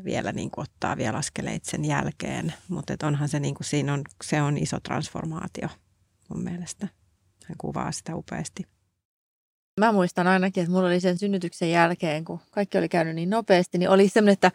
vielä 0.03 0.31
niin 0.31 0.51
kuin 0.51 0.63
ottaa 0.63 0.97
vielä 0.97 1.17
askeleita 1.17 1.69
sen 1.69 1.85
jälkeen. 1.85 2.53
Mutta 2.67 3.07
onhan 3.07 3.29
se, 3.29 3.39
niin 3.39 3.55
kuin, 3.55 3.65
siinä 3.65 3.93
on, 3.93 4.01
se 4.23 4.41
on 4.41 4.57
iso 4.57 4.79
transformaatio 4.79 5.67
mun 6.29 6.43
mielestä. 6.43 6.87
Hän 7.47 7.57
kuvaa 7.57 7.91
sitä 7.91 8.15
upeasti. 8.15 8.63
Mä 9.79 9.91
muistan 9.91 10.27
ainakin, 10.27 10.63
että 10.63 10.71
mulla 10.71 10.87
oli 10.87 10.99
sen 10.99 11.17
synnytyksen 11.17 11.71
jälkeen, 11.71 12.25
kun 12.25 12.39
kaikki 12.51 12.77
oli 12.77 12.89
käynyt 12.89 13.15
niin 13.15 13.29
nopeasti, 13.29 13.77
niin 13.77 13.89
oli 13.89 14.09
semmoinen, 14.09 14.33
että 14.33 14.51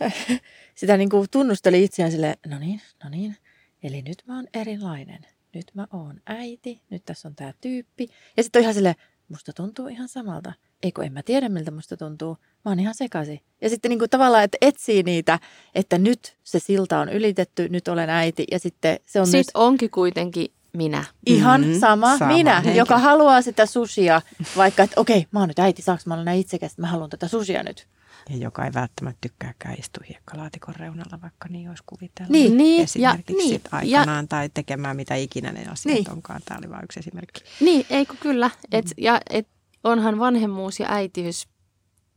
sitä 0.74 0.96
niin 0.96 1.10
kuin 1.10 1.28
tunnusteli 1.30 1.84
itseään 1.84 2.12
sille, 2.12 2.38
no 2.46 2.58
niin, 2.58 2.80
no 3.04 3.10
niin, 3.10 3.36
eli 3.82 4.02
nyt 4.02 4.22
mä 4.26 4.36
oon 4.36 4.46
erilainen. 4.54 5.26
Nyt 5.54 5.66
mä 5.74 5.86
oon 5.92 6.20
äiti, 6.26 6.80
nyt 6.90 7.04
tässä 7.04 7.28
on 7.28 7.34
tää 7.34 7.54
tyyppi. 7.60 8.08
Ja 8.36 8.42
sitten 8.42 8.60
on 8.60 8.62
ihan 8.62 8.74
sille, 8.74 8.96
musta 9.28 9.52
tuntuu 9.52 9.88
ihan 9.88 10.08
samalta. 10.08 10.52
Eikö 10.82 11.04
en 11.04 11.12
mä 11.12 11.22
tiedä, 11.22 11.48
miltä 11.48 11.70
musta 11.70 11.96
tuntuu. 11.96 12.36
Mä 12.64 12.70
oon 12.70 12.80
ihan 12.80 12.94
sekaisin. 12.94 13.40
Ja 13.60 13.68
sitten 13.68 13.88
niin 13.88 13.98
kuin 13.98 14.10
tavallaan, 14.10 14.44
että 14.44 14.58
etsii 14.60 15.02
niitä, 15.02 15.38
että 15.74 15.98
nyt 15.98 16.36
se 16.44 16.58
silta 16.58 16.98
on 16.98 17.08
ylitetty, 17.08 17.68
nyt 17.68 17.88
olen 17.88 18.10
äiti. 18.10 18.44
Ja 18.50 18.58
sitten 18.58 18.98
se 19.06 19.20
on 19.20 19.28
myös 19.32 19.46
Sitten 19.46 19.62
onkin 19.62 19.90
kuitenkin 19.90 20.52
minä. 20.72 21.04
ihan 21.26 21.60
Mhm, 21.60 21.78
sama, 21.80 22.18
sama 22.18 22.32
minä, 22.32 22.54
henkilö. 22.54 22.74
joka 22.74 22.98
haluaa 22.98 23.42
sitä 23.42 23.66
susia, 23.66 24.22
vaikka 24.56 24.82
että 24.82 25.00
okei, 25.00 25.26
mä 25.30 25.38
oon 25.38 25.48
nyt 25.48 25.58
äiti, 25.58 25.82
saaks 25.82 26.06
mä 26.06 26.14
olla 26.14 26.24
näin 26.24 26.40
itsekäs, 26.40 26.72
että 26.72 26.82
mä 26.82 26.88
haluan 26.88 27.10
tätä 27.10 27.28
susia 27.28 27.62
nyt. 27.62 27.88
Ja 28.30 28.36
joka 28.36 28.64
ei 28.64 28.70
välttämättä 28.74 29.18
tykkääkään 29.20 29.76
istua 29.78 30.04
hiekkalaatikon 30.08 30.74
reunalla, 30.76 31.20
vaikka 31.22 31.48
niin 31.48 31.68
olisi 31.68 31.82
kuvitellut. 31.86 32.32
Niin, 32.32 32.56
niin, 32.56 32.78
ja- 32.78 32.84
Esimerkiksi 32.84 33.34
niin, 33.48 33.60
ja- 33.72 33.78
aikanaan 33.98 34.28
tai 34.28 34.50
tekemään 34.54 34.96
mitä 34.96 35.14
ikinä 35.14 35.52
ne 35.52 35.66
asiat 35.70 35.94
Niin. 35.94 36.10
onkaan. 36.10 36.40
Tämä 36.44 36.58
oli 36.58 36.70
vain 36.70 36.84
yksi 36.84 37.00
esimerkki. 37.00 37.40
Niin, 37.60 37.86
eikö 37.90 38.14
kyllä. 38.20 38.50
Et, 38.72 38.86
ja 38.96 39.20
et, 39.30 39.48
onhan 39.84 40.18
vanhemmuus 40.18 40.80
ja 40.80 40.86
äitiys 40.90 41.48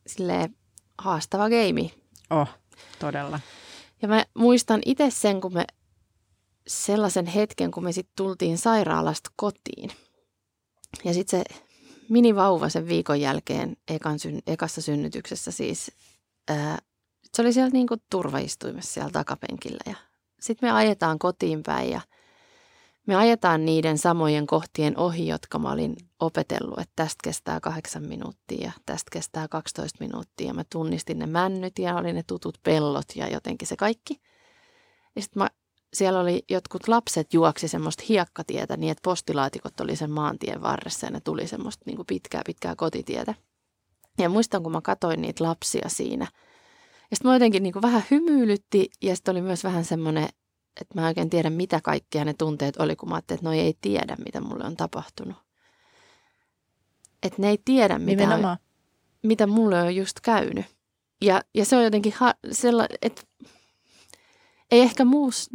silleen 0.08 0.56
haastava 0.98 1.50
geimi. 1.50 1.94
Oh, 2.30 2.50
todella. 3.00 3.40
Ja 4.02 4.08
mä 4.08 4.26
muistan 4.34 4.82
itse 4.86 5.10
sen, 5.10 5.42
kun 5.42 5.54
me 5.54 5.66
sellaisen 6.68 7.26
hetken, 7.26 7.72
kun 7.72 7.84
me 7.84 7.92
sitten 7.92 8.14
tultiin 8.16 8.58
sairaalasta 8.58 9.30
kotiin. 9.36 9.92
Ja 11.04 11.14
sitten 11.14 11.40
se 11.40 11.56
minivauva 12.10 12.70
sen 12.70 12.88
viikon 12.88 13.22
jälkeen 13.22 13.78
ekan 13.88 14.20
syn, 14.20 14.40
ekassa 14.48 14.82
synnytyksessä 14.82 15.52
siis, 15.52 15.92
ää, 16.48 16.78
se 17.34 17.42
oli 17.42 17.54
siellä 17.54 17.70
niin 17.70 17.88
kuin 17.88 18.02
turvaistuimessa 18.12 18.94
siellä 18.94 19.12
takapenkillä 19.12 19.80
ja 19.86 19.96
sitten 20.42 20.70
me 20.70 20.72
ajetaan 20.72 21.20
kotiin 21.20 21.64
päin 21.64 21.90
ja 21.90 22.02
me 23.08 23.16
ajetaan 23.16 23.66
niiden 23.66 23.98
samojen 23.98 24.48
kohtien 24.48 24.98
ohi, 24.98 25.28
jotka 25.28 25.60
mä 25.60 25.72
olin 25.72 25.96
opetellut, 26.20 26.80
että 26.80 26.94
tästä 26.96 27.20
kestää 27.24 27.60
kahdeksan 27.60 28.04
minuuttia 28.04 28.66
ja 28.66 28.72
tästä 28.86 29.10
kestää 29.12 29.48
12 29.48 30.04
minuuttia. 30.04 30.54
Mä 30.54 30.64
tunnistin 30.72 31.20
ne 31.20 31.26
männyt 31.26 31.80
ja 31.80 31.96
oli 31.96 32.14
ne 32.14 32.24
tutut 32.28 32.58
pellot 32.64 33.06
ja 33.16 33.28
jotenkin 33.28 33.68
se 33.68 33.76
kaikki. 33.76 34.22
Ja 35.16 35.22
sitten 35.22 35.44
mä 35.44 35.50
siellä 35.94 36.20
oli 36.20 36.44
jotkut 36.50 36.88
lapset 36.88 37.34
juoksi 37.34 37.68
semmoista 37.68 38.04
hiekkatietä 38.10 38.78
niin, 38.78 38.92
että 38.92 39.02
postilaatikot 39.04 39.80
oli 39.80 39.96
sen 39.96 40.12
maantien 40.12 40.62
varressa 40.62 41.08
ja 41.08 41.12
ne 41.12 41.20
tuli 41.20 41.48
semmoista 41.48 41.84
niin 41.86 41.96
kuin 41.96 42.06
pitkää 42.06 42.42
pitkää 42.46 42.76
kotitietä. 42.76 43.34
Ja 44.18 44.30
muistan, 44.30 44.64
kun 44.64 44.72
mä 44.72 44.82
katsoin 44.82 45.22
niitä 45.22 45.44
lapsia 45.44 45.90
siinä. 45.90 46.28
Ja 47.12 47.18
sitten 47.18 47.32
mä 47.32 47.36
jotenkin 47.36 47.64
niin 47.64 47.74
kuin 47.74 47.82
vähän 47.82 48.04
hymyilytti 48.12 48.90
ja 49.02 49.16
sitten 49.16 49.32
oli 49.32 49.42
myös 49.42 49.64
vähän 49.64 49.86
semmoinen, 49.86 50.30
että 50.82 50.96
mä 50.96 51.02
en 51.02 51.08
oikein 51.08 51.30
tiedä 51.30 51.50
mitä 51.50 51.82
kaikkea 51.82 52.26
ne 52.26 52.34
tunteet 52.34 52.78
oli, 52.78 52.96
kun 52.96 53.10
mä 53.10 53.16
ajattelin, 53.16 53.38
että 53.38 53.48
noi 53.48 53.60
ei 53.60 53.78
tiedä, 53.82 54.16
mitä 54.26 54.42
mulle 54.42 54.64
on 54.64 54.76
tapahtunut. 54.76 55.38
Että 57.24 57.42
ne 57.42 57.50
ei 57.50 57.60
tiedä, 57.66 58.00
mitä, 58.00 58.58
mitä 59.24 59.48
mulle 59.48 59.82
on 59.82 59.96
just 59.96 60.20
käynyt. 60.24 60.66
Ja, 61.22 61.42
ja 61.54 61.66
se 61.66 61.78
on 61.78 61.84
jotenkin 61.84 62.14
ha- 62.18 62.34
sella, 62.52 62.88
että 63.02 63.22
ei 64.72 64.82
ehkä 64.82 65.06
muus, 65.06 65.50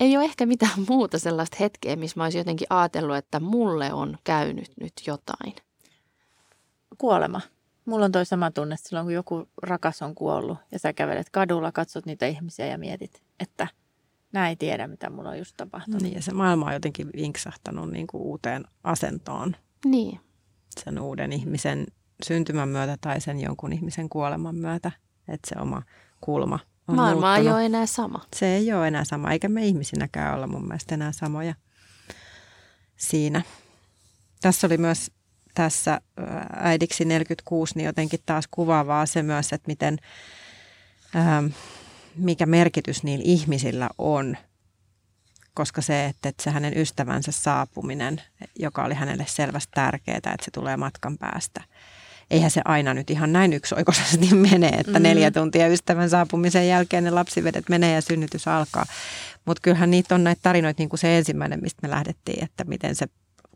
ei 0.00 0.16
ole 0.16 0.24
ehkä 0.24 0.46
mitään 0.46 0.86
muuta 0.88 1.18
sellaista 1.18 1.56
hetkeä, 1.60 1.96
missä 1.96 2.20
mä 2.20 2.24
olisin 2.24 2.38
jotenkin 2.38 2.66
ajatellut, 2.70 3.16
että 3.16 3.40
mulle 3.40 3.92
on 3.92 4.18
käynyt 4.24 4.72
nyt 4.80 4.92
jotain. 5.06 5.54
Kuolema. 6.98 7.40
Mulla 7.84 8.04
on 8.04 8.12
toi 8.12 8.26
sama 8.26 8.50
tunne 8.50 8.76
silloin, 8.78 9.06
kun 9.06 9.14
joku 9.14 9.48
rakas 9.62 10.02
on 10.02 10.14
kuollut 10.14 10.58
ja 10.72 10.78
sä 10.78 10.92
kävelet 10.92 11.30
kadulla, 11.30 11.72
katsot 11.72 12.06
niitä 12.06 12.26
ihmisiä 12.26 12.66
ja 12.66 12.78
mietit, 12.78 13.22
että 13.40 13.66
näin 14.32 14.48
ei 14.48 14.56
tiedä, 14.56 14.86
mitä 14.86 15.10
mulla 15.10 15.30
on 15.30 15.38
just 15.38 15.56
tapahtunut. 15.56 16.02
Niin, 16.02 16.14
ja 16.14 16.22
se 16.22 16.32
maailma 16.32 16.66
on 16.66 16.72
jotenkin 16.72 17.10
vinksahtanut 17.16 17.90
niin 17.90 18.06
kuin 18.06 18.22
uuteen 18.22 18.64
asentoon. 18.84 19.56
Niin. 19.84 20.20
Sen 20.80 21.00
uuden 21.00 21.32
ihmisen 21.32 21.86
syntymän 22.22 22.68
myötä 22.68 22.98
tai 23.00 23.20
sen 23.20 23.40
jonkun 23.40 23.72
ihmisen 23.72 24.08
kuoleman 24.08 24.56
myötä. 24.56 24.92
Että 25.28 25.48
se 25.48 25.60
oma 25.60 25.82
kulma 26.20 26.58
on 26.92 26.96
Maailma 26.96 27.26
muuttunut. 27.26 27.46
ei 27.46 27.52
ole 27.52 27.66
enää 27.66 27.86
sama. 27.86 28.24
Se 28.36 28.46
ei 28.56 28.72
ole 28.72 28.88
enää 28.88 29.04
sama, 29.04 29.30
eikä 29.30 29.48
me 29.48 29.66
ihmisinäkään 29.66 30.34
olla 30.34 30.46
mun 30.46 30.66
mielestä 30.66 30.94
enää 30.94 31.12
samoja 31.12 31.54
siinä. 32.96 33.42
Tässä 34.40 34.66
oli 34.66 34.78
myös 34.78 35.10
tässä 35.54 36.00
äidiksi 36.56 37.04
46, 37.04 37.72
niin 37.76 37.86
jotenkin 37.86 38.20
taas 38.26 38.44
kuvaavaa 38.50 39.06
se 39.06 39.22
myös, 39.22 39.52
että 39.52 39.68
miten, 39.68 39.98
ähm, 41.16 41.46
mikä 42.16 42.46
merkitys 42.46 43.02
niillä 43.02 43.24
ihmisillä 43.26 43.90
on. 43.98 44.36
Koska 45.54 45.82
se, 45.82 46.06
että, 46.06 46.28
että 46.28 46.42
se 46.42 46.50
hänen 46.50 46.78
ystävänsä 46.78 47.32
saapuminen, 47.32 48.22
joka 48.58 48.84
oli 48.84 48.94
hänelle 48.94 49.24
selvästi 49.28 49.70
tärkeää, 49.74 50.16
että 50.16 50.36
se 50.42 50.50
tulee 50.50 50.76
matkan 50.76 51.18
päästä– 51.18 51.60
eihän 52.32 52.50
se 52.50 52.60
aina 52.64 52.94
nyt 52.94 53.10
ihan 53.10 53.32
näin 53.32 53.52
yksioikoisesti 53.52 54.34
mene, 54.50 54.68
että 54.68 54.98
mm. 54.98 55.02
neljä 55.02 55.30
tuntia 55.30 55.68
ystävän 55.68 56.10
saapumisen 56.10 56.68
jälkeen 56.68 57.04
ne 57.04 57.10
lapsivedet 57.10 57.68
menee 57.68 57.94
ja 57.94 58.00
synnytys 58.00 58.48
alkaa. 58.48 58.86
Mutta 59.44 59.60
kyllähän 59.62 59.90
niitä 59.90 60.14
on 60.14 60.24
näitä 60.24 60.40
tarinoita, 60.42 60.80
niin 60.80 60.88
kuin 60.88 61.00
se 61.00 61.18
ensimmäinen, 61.18 61.60
mistä 61.62 61.78
me 61.82 61.90
lähdettiin, 61.90 62.44
että 62.44 62.64
miten 62.64 62.94
se 62.94 63.06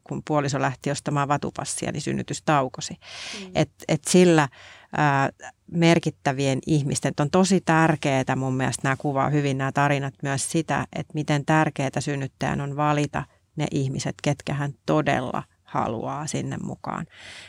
kun 0.05 0.23
puoliso 0.27 0.61
lähti 0.61 0.91
ostamaan 0.91 1.29
vatupassia, 1.29 1.93
niin 1.93 2.01
synnytys 2.01 2.43
taukosi. 2.43 2.95
Mm. 3.41 3.51
Et, 3.55 3.71
et 3.89 4.05
sillä 4.09 4.49
ää, 4.97 5.31
merkittävien 5.71 6.59
ihmisten, 6.67 7.13
on 7.21 7.31
tosi 7.31 7.61
tärkeää 7.61 8.37
mun 8.37 8.55
mielestä 8.55 8.81
nämä 8.83 8.97
kuvaa 8.97 9.31
hyvin 9.31 9.59
nämä 9.59 9.73
tarinat 9.73 10.15
myös 10.23 10.51
sitä, 10.51 10.87
että 10.93 11.15
miten 11.15 11.45
tärkeää 11.45 11.91
synnyttäjän 11.99 12.61
on 12.61 12.77
valita 12.77 13.25
ne 13.57 13.67
ihmiset, 13.71 14.15
ketkä 14.23 14.55
hän 14.55 14.73
todella– 14.87 15.43
haluaa 15.67 16.27
sinne 16.27 16.57
mukaan. 16.63 17.07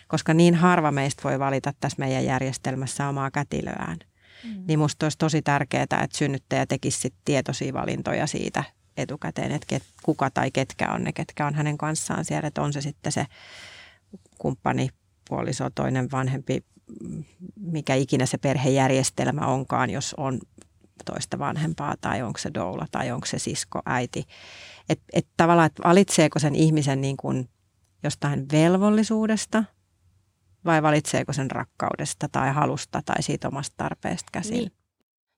Koska 0.08 0.34
niin 0.34 0.56
harva 0.56 0.92
meistä 0.92 1.24
voi 1.24 1.40
valita 1.40 1.74
tässä 1.80 2.00
meidän 2.00 2.26
järjestelmässä 2.26 3.10
omaa 3.10 3.32
kätilöään. 3.32 3.98
Mm. 4.44 4.64
Niin 4.68 4.80
musta 4.80 5.06
olisi 5.06 5.18
tosi 5.18 5.42
tärkeää, 5.42 5.84
että 5.84 6.08
synnyttäjä 6.14 6.66
tekisi 6.66 7.00
sit 7.00 7.14
tietoisia 7.26 7.74
valintoja 7.74 8.28
siitä 8.28 8.64
etukäteen, 8.98 9.52
että 9.52 9.66
ket, 9.68 9.84
kuka 10.04 10.30
tai 10.30 10.52
ketkä 10.52 10.92
on 10.92 11.04
ne, 11.04 11.14
ketkä 11.14 11.48
on 11.48 11.56
hänen 11.56 11.78
kanssaan 11.78 12.26
siellä. 12.26 12.48
Että 12.48 12.62
on 12.62 12.74
se 12.74 12.82
sitten 12.82 13.12
se 13.12 13.26
kumppani, 14.38 14.90
puoliso, 15.30 15.70
toinen 15.70 16.12
vanhempi, 16.12 16.64
mikä 17.56 17.96
ikinä 17.96 18.26
se 18.26 18.38
perhejärjestelmä 18.38 19.42
onkaan, 19.42 19.90
jos 19.90 20.14
on 20.14 20.40
toista 21.06 21.40
vanhempaa 21.40 21.96
tai 22.02 22.22
onko 22.22 22.40
se 22.40 22.52
doula 22.54 22.86
tai 22.92 23.12
onko 23.12 23.26
se 23.26 23.40
sisko, 23.40 23.82
äiti. 23.86 24.26
Että 24.90 25.06
et 25.14 25.28
tavallaan, 25.38 25.66
että 25.66 25.84
valitseeko 25.84 26.40
sen 26.40 26.56
ihmisen 26.56 27.02
niin 27.02 27.18
kuin 27.18 27.50
jostain 28.04 28.46
velvollisuudesta 28.52 29.64
vai 30.66 30.84
valitseeko 30.84 31.34
sen 31.34 31.52
rakkaudesta 31.52 32.30
tai 32.32 32.54
halusta 32.54 33.02
tai 33.06 33.24
siitä 33.24 33.48
omasta 33.48 33.74
tarpeesta 33.78 34.30
käsin. 34.32 34.58
Niin. 34.58 34.72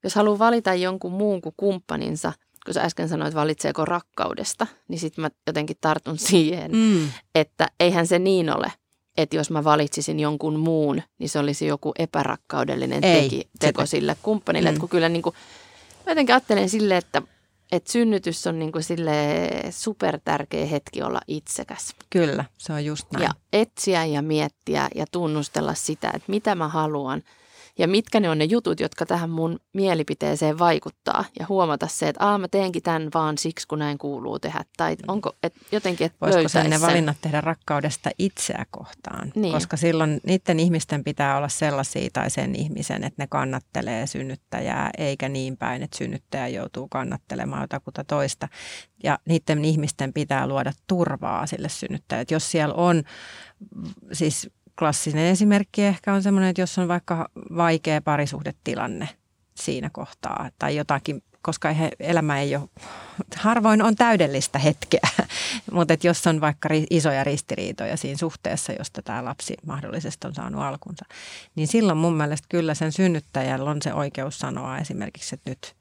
Jos 0.04 0.16
haluaa 0.16 0.40
valita 0.40 0.74
jonkun 0.74 1.12
muun 1.12 1.42
kuin 1.42 1.56
kumppaninsa, 1.58 2.34
kun 2.66 2.74
sä 2.74 2.82
äsken 2.82 3.10
sanoit, 3.10 3.36
valitseeko 3.36 3.86
rakkaudesta, 3.86 4.68
niin 4.88 5.00
sitten 5.00 5.22
mä 5.22 5.30
jotenkin 5.48 5.78
tartun 5.82 6.18
siihen, 6.30 6.72
mm. 6.72 7.10
että 7.36 7.68
eihän 7.80 8.08
se 8.08 8.20
niin 8.20 8.58
ole, 8.58 8.72
että 9.18 9.36
jos 9.36 9.52
mä 9.52 9.64
valitsisin 9.64 10.20
jonkun 10.20 10.60
muun, 10.60 11.02
niin 11.18 11.30
se 11.30 11.40
olisi 11.40 11.66
joku 11.66 11.94
epärakkaudellinen 12.00 13.02
teki, 13.02 13.50
teko 13.60 13.86
sille 13.86 14.18
kumppanille. 14.22 14.70
Mm. 14.70 14.74
Että 14.74 14.80
kun 14.80 14.90
kyllä 14.90 15.10
niin 15.10 15.22
kuin, 15.22 15.36
mä 16.06 16.12
jotenkin 16.12 16.36
ajattelen 16.36 16.70
sille, 16.70 16.98
että 16.98 17.22
että 17.72 17.92
synnytys 17.92 18.48
on 18.48 18.60
niin 18.60 18.72
kuin 18.72 18.84
super 19.70 20.20
tärkeä 20.24 20.66
hetki 20.66 21.02
olla 21.02 21.22
itsekäs. 21.28 21.96
Kyllä, 22.10 22.46
se 22.58 22.74
on 22.74 22.86
just 22.86 23.12
näin. 23.12 23.24
Ja 23.24 23.30
etsiä 23.54 24.06
ja 24.06 24.22
miettiä 24.22 24.88
ja 24.96 25.06
tunnustella 25.12 25.74
sitä, 25.74 26.08
että 26.08 26.32
mitä 26.32 26.56
mä 26.56 26.68
haluan– 26.68 27.24
ja 27.80 27.88
mitkä 27.88 28.20
ne 28.20 28.30
on 28.30 28.38
ne 28.38 28.44
jutut, 28.44 28.80
jotka 28.80 29.06
tähän 29.06 29.30
mun 29.30 29.60
mielipiteeseen 29.74 30.60
vaikuttaa 30.60 31.26
ja 31.40 31.46
huomata 31.50 31.88
se, 31.88 32.08
että 32.08 32.26
aa 32.26 32.38
mä 32.38 32.48
teenkin 32.48 32.84
tämän 32.84 33.10
vaan 33.14 33.38
siksi, 33.38 33.68
kun 33.68 33.80
näin 33.80 33.98
kuuluu 33.98 34.40
tehdä. 34.40 34.66
Tai 34.78 34.96
onko 35.08 35.36
et 35.44 35.54
jotenkin, 35.72 36.06
että 36.06 36.18
Voisiko 36.22 36.70
ne 36.70 36.82
valinnat 36.82 37.18
tehdä 37.22 37.42
rakkaudesta 37.42 38.10
itseä 38.18 38.66
kohtaan? 38.72 39.32
Niin. 39.36 39.54
Koska 39.54 39.78
silloin 39.78 40.22
niiden 40.24 40.60
ihmisten 40.60 41.04
pitää 41.04 41.38
olla 41.38 41.50
sellaisia 41.50 42.10
tai 42.14 42.30
sen 42.30 42.56
ihmisen, 42.56 43.04
että 43.04 43.24
ne 43.24 43.28
kannattelee 43.28 44.08
synnyttäjää, 44.08 44.90
eikä 44.98 45.30
niin 45.30 45.58
päin, 45.58 45.84
että 45.84 45.98
synnyttäjä 45.98 46.48
joutuu 46.48 46.88
kannattelemaan 46.88 47.62
jotakuta 47.62 48.04
toista. 48.04 48.48
Ja 49.04 49.20
niiden 49.26 49.66
ihmisten 49.66 50.14
pitää 50.14 50.48
luoda 50.48 50.72
turvaa 50.88 51.46
sille 51.46 51.70
synnyttäjälle. 51.70 52.26
Jos 52.32 52.52
siellä 52.52 52.74
on 52.74 53.04
siis 54.12 54.50
klassinen 54.80 55.26
esimerkki 55.26 55.84
ehkä 55.84 56.14
on 56.14 56.24
semmoinen, 56.24 56.50
että 56.50 56.62
jos 56.62 56.78
on 56.78 56.88
vaikka 56.88 57.30
vaikea 57.58 58.02
parisuhdetilanne 58.02 59.10
siinä 59.56 59.90
kohtaa 59.90 60.50
tai 60.60 60.76
jotakin, 60.76 61.24
koska 61.42 61.72
he, 61.72 61.92
elämä 62.00 62.40
ei 62.40 62.56
ole, 62.56 62.70
harvoin 63.36 63.82
on 63.82 63.96
täydellistä 63.96 64.60
hetkeä, 64.60 65.10
mutta 65.72 65.94
että 65.94 66.08
jos 66.08 66.28
on 66.28 66.42
vaikka 66.42 66.70
isoja 66.90 67.24
ristiriitoja 67.24 67.98
siinä 67.98 68.18
suhteessa, 68.18 68.74
josta 68.74 69.02
tämä 69.02 69.26
lapsi 69.26 69.54
mahdollisesti 69.66 70.28
on 70.28 70.36
saanut 70.36 70.62
alkunsa, 70.62 71.06
niin 71.56 71.68
silloin 71.68 71.98
mun 71.98 72.18
mielestä 72.18 72.46
kyllä 72.50 72.74
sen 72.74 72.92
synnyttäjällä 72.92 73.70
on 73.70 73.82
se 73.82 73.94
oikeus 73.94 74.40
sanoa 74.40 74.78
esimerkiksi, 74.78 75.36
että 75.36 75.50
nyt 75.50 75.76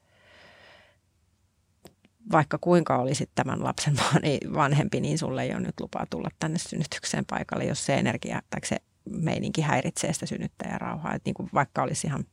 vaikka 2.31 2.57
kuinka 2.57 2.97
olisit 2.97 3.29
tämän 3.35 3.63
lapsen 3.63 3.95
vanhempi, 4.55 4.99
niin 4.99 5.17
sulle 5.17 5.43
ei 5.43 5.51
ole 5.51 5.59
nyt 5.59 5.79
lupaa 5.79 6.05
tulla 6.09 6.29
tänne 6.39 6.59
synnytykseen 6.59 7.25
paikalle, 7.25 7.65
jos 7.65 7.85
se 7.85 7.95
energia 7.95 8.41
tai 8.49 8.59
se 8.65 8.77
meininki 9.09 9.61
häiritsee 9.61 10.13
sitä 10.13 10.25
synnyttäjärauhaa. 10.25 11.13
Että 11.13 11.27
niin 11.27 11.33
kuin 11.33 11.49
vaikka 11.53 11.83
olisi 11.83 12.07
ihan 12.07 12.25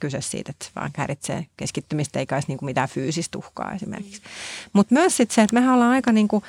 kyse 0.00 0.20
siitä, 0.20 0.50
että 0.50 0.66
vaan 0.76 0.90
häiritsee 0.96 1.46
keskittymistä 1.56 2.18
eikä 2.18 2.36
olisi 2.36 2.48
niin 2.48 2.58
kuin 2.58 2.66
mitään 2.66 2.88
fyysistä 2.88 3.38
uhkaa 3.38 3.72
esimerkiksi. 3.72 4.22
Mutta 4.72 4.94
myös 4.94 5.16
sitten 5.16 5.34
se, 5.34 5.42
että 5.42 5.54
mehän 5.54 5.74
ollaan 5.74 5.90
aika 5.90 6.12
niin 6.12 6.28
kuin, 6.28 6.42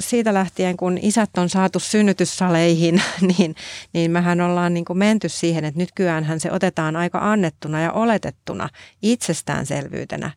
siitä 0.00 0.34
lähtien, 0.34 0.76
kun 0.76 0.98
isät 1.02 1.38
on 1.38 1.48
saatu 1.48 1.78
synnytyssaleihin, 1.78 3.02
niin, 3.38 3.54
niin 3.92 4.10
mehän 4.10 4.40
ollaan 4.40 4.74
niin 4.74 4.84
kuin 4.84 4.98
menty 4.98 5.28
siihen, 5.28 5.64
että 5.64 5.80
nykyäänhän 5.80 6.40
se 6.40 6.52
otetaan 6.52 6.96
aika 6.96 7.32
annettuna 7.32 7.80
ja 7.80 7.92
oletettuna 7.92 8.68
itsestäänselvyytenä, 9.02 10.30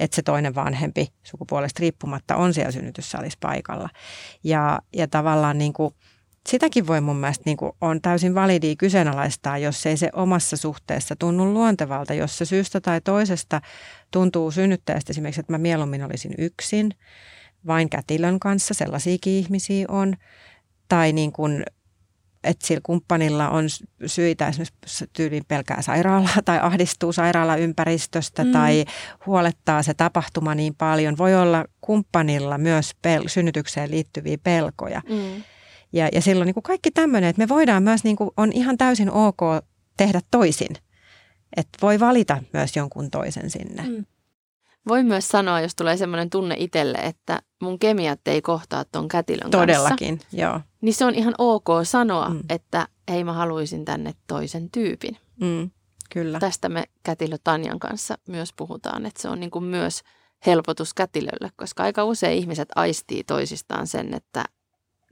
että 0.00 0.14
se 0.14 0.22
toinen 0.22 0.54
vanhempi 0.54 1.08
sukupuolesta 1.22 1.80
riippumatta 1.80 2.36
on 2.36 2.54
siellä 2.54 2.72
synnytyssalissa 2.72 3.38
paikalla. 3.40 3.88
Ja, 4.44 4.78
ja 4.96 5.08
tavallaan 5.08 5.58
niin 5.58 5.72
kuin– 5.72 5.94
sitäkin 6.48 6.86
voi 6.86 7.00
mun 7.00 7.16
mielestä 7.16 7.42
niin 7.46 7.56
kuin 7.56 7.72
on 7.80 8.00
täysin 8.02 8.34
validia 8.34 8.76
kyseenalaistaa, 8.76 9.58
jos 9.58 9.86
ei 9.86 9.96
se 9.96 10.10
omassa 10.12 10.56
suhteessa 10.56 11.16
tunnu 11.16 11.52
luontevalta. 11.52 12.14
Jos 12.14 12.38
se 12.38 12.44
syystä 12.44 12.80
tai 12.80 13.00
toisesta 13.00 13.60
tuntuu 14.10 14.50
synnyttäjästä 14.50 15.10
esimerkiksi, 15.10 15.40
että 15.40 15.52
mä 15.52 15.58
mieluummin 15.58 16.04
olisin 16.04 16.34
yksin, 16.38 16.90
vain 17.66 17.90
kätilön 17.90 18.40
kanssa, 18.40 18.74
sellaisiakin 18.74 19.32
ihmisiä 19.32 19.84
on, 19.88 20.14
tai 20.88 21.12
niin 21.12 21.32
kuin, 21.32 21.64
että 22.44 22.66
sillä 22.66 22.80
kumppanilla 22.82 23.48
on 23.48 23.64
syitä 24.06 24.48
esimerkiksi 24.48 25.06
tyyliin 25.12 25.44
pelkää 25.48 25.82
sairaalaa 25.82 26.42
tai 26.44 26.58
ahdistuu 26.62 27.12
sairaalaympäristöstä 27.12 28.44
mm. 28.44 28.52
tai 28.52 28.84
huolettaa 29.26 29.82
se 29.82 29.94
tapahtuma 29.94 30.54
niin 30.54 30.74
paljon. 30.74 31.18
Voi 31.18 31.34
olla 31.34 31.64
kumppanilla 31.80 32.58
myös 32.58 32.92
pel- 33.06 33.28
synnytykseen 33.28 33.90
liittyviä 33.90 34.38
pelkoja. 34.42 35.02
Mm. 35.08 35.42
Ja, 35.92 36.08
ja 36.12 36.22
silloin 36.22 36.46
niin 36.46 36.54
kuin 36.54 36.62
kaikki 36.62 36.90
tämmöinen, 36.90 37.30
että 37.30 37.42
me 37.42 37.48
voidaan 37.48 37.82
myös, 37.82 38.04
niin 38.04 38.16
kuin, 38.16 38.30
on 38.36 38.52
ihan 38.52 38.78
täysin 38.78 39.10
ok 39.10 39.40
tehdä 39.96 40.20
toisin. 40.30 40.76
Että 41.56 41.78
voi 41.82 42.00
valita 42.00 42.42
myös 42.52 42.76
jonkun 42.76 43.10
toisen 43.10 43.50
sinne. 43.50 43.82
Mm. 43.82 44.04
Voi 44.88 45.02
myös 45.02 45.28
sanoa, 45.28 45.60
jos 45.60 45.74
tulee 45.74 45.96
semmoinen 45.96 46.30
tunne 46.30 46.54
itselle, 46.58 46.98
että 46.98 47.38
mun 47.62 47.78
kemiat 47.78 48.28
ei 48.28 48.42
kohtaa 48.42 48.84
tuon 48.84 49.08
kätilön 49.08 49.50
Todellakin, 49.50 50.18
kanssa. 50.18 50.36
joo. 50.36 50.60
Niin 50.80 50.94
se 50.94 51.04
on 51.04 51.14
ihan 51.14 51.34
ok 51.38 51.68
sanoa, 51.82 52.28
mm. 52.28 52.40
että 52.48 52.88
hei 53.10 53.24
mä 53.24 53.32
haluaisin 53.32 53.84
tänne 53.84 54.14
toisen 54.26 54.70
tyypin. 54.70 55.16
Mm, 55.40 55.70
kyllä. 56.12 56.38
Tästä 56.38 56.68
me 56.68 56.84
kätilö 57.02 57.36
Tanjan 57.44 57.78
kanssa 57.78 58.18
myös 58.28 58.52
puhutaan, 58.52 59.06
että 59.06 59.22
se 59.22 59.28
on 59.28 59.40
niin 59.40 59.50
kuin 59.50 59.64
myös 59.64 60.02
helpotus 60.46 60.94
kätilölle, 60.94 61.50
koska 61.56 61.82
aika 61.82 62.04
usein 62.04 62.38
ihmiset 62.38 62.68
aistii 62.74 63.24
toisistaan 63.24 63.86
sen, 63.86 64.14
että 64.14 64.44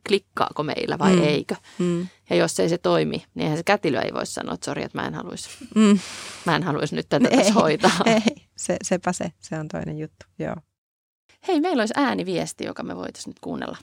klikkaako 0.07 0.63
meillä 0.63 0.99
vai 0.99 1.17
mm. 1.17 1.23
eikö. 1.23 1.55
Mm. 1.79 2.07
Ja 2.31 2.37
jos 2.37 2.61
ei 2.61 2.69
se 2.69 2.79
toimi, 2.79 3.25
niin 3.35 3.43
eihän 3.43 3.57
se 3.57 3.63
kätilö 3.65 4.01
ei 4.01 4.15
voi 4.15 4.27
sanoa, 4.27 4.55
että 4.55 4.65
sori, 4.65 4.83
että 4.83 4.99
mä 4.99 5.07
en 5.07 5.15
haluaisi, 5.15 5.51
mm. 5.75 5.99
mä 6.47 6.57
en 6.57 6.63
haluaisi 6.63 6.97
nyt 6.97 7.07
tätä 7.09 7.29
ei, 7.29 7.37
tässä 7.37 7.53
hoitaa. 7.53 7.91
Ei, 8.07 8.37
se, 8.57 8.77
sepä 8.83 9.13
se, 9.13 9.33
se 9.39 9.59
on 9.59 9.69
toinen 9.69 9.99
juttu, 9.99 10.27
joo. 10.39 10.57
Hei, 11.49 11.61
meillä 11.61 11.81
olisi 11.81 11.95
ääniviesti, 11.97 12.65
joka 12.65 12.83
me 12.83 12.97
voitaisiin 12.97 13.31
nyt 13.31 13.41
kuunnella. 13.41 13.77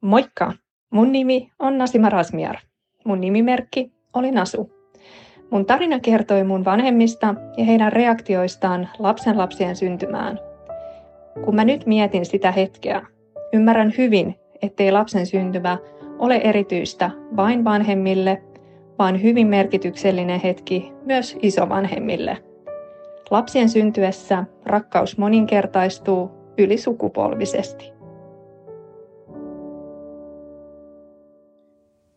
Moikka! 0.00 0.52
Mun 0.90 1.12
nimi 1.12 1.50
on 1.58 1.78
Nasima 1.78 2.08
Rasmiar. 2.08 2.56
Mun 3.04 3.20
nimimerkki 3.20 3.92
oli 4.12 4.30
Nasu. 4.30 4.70
Mun 5.50 5.66
tarina 5.66 6.00
kertoi 6.00 6.44
mun 6.44 6.64
vanhemmista 6.64 7.34
ja 7.56 7.64
heidän 7.64 7.92
reaktioistaan 7.92 8.88
lapsen 8.98 9.38
lapsien 9.38 9.76
syntymään. 9.76 10.38
Kun 11.44 11.54
mä 11.54 11.64
nyt 11.64 11.86
mietin 11.86 12.26
sitä 12.26 12.52
hetkeä, 12.52 13.06
ymmärrän 13.52 13.94
hyvin, 13.98 14.34
ettei 14.62 14.92
lapsen 14.92 15.26
syntymä 15.26 15.78
ole 16.18 16.36
erityistä 16.36 17.10
vain 17.36 17.64
vanhemmille, 17.64 18.42
vaan 18.98 19.22
hyvin 19.22 19.46
merkityksellinen 19.46 20.40
hetki 20.40 20.92
myös 21.04 21.36
isovanhemmille. 21.42 22.44
Lapsien 23.30 23.68
syntyessä 23.68 24.44
rakkaus 24.66 25.18
moninkertaistuu 25.18 26.30
ylisukupolvisesti. 26.58 27.92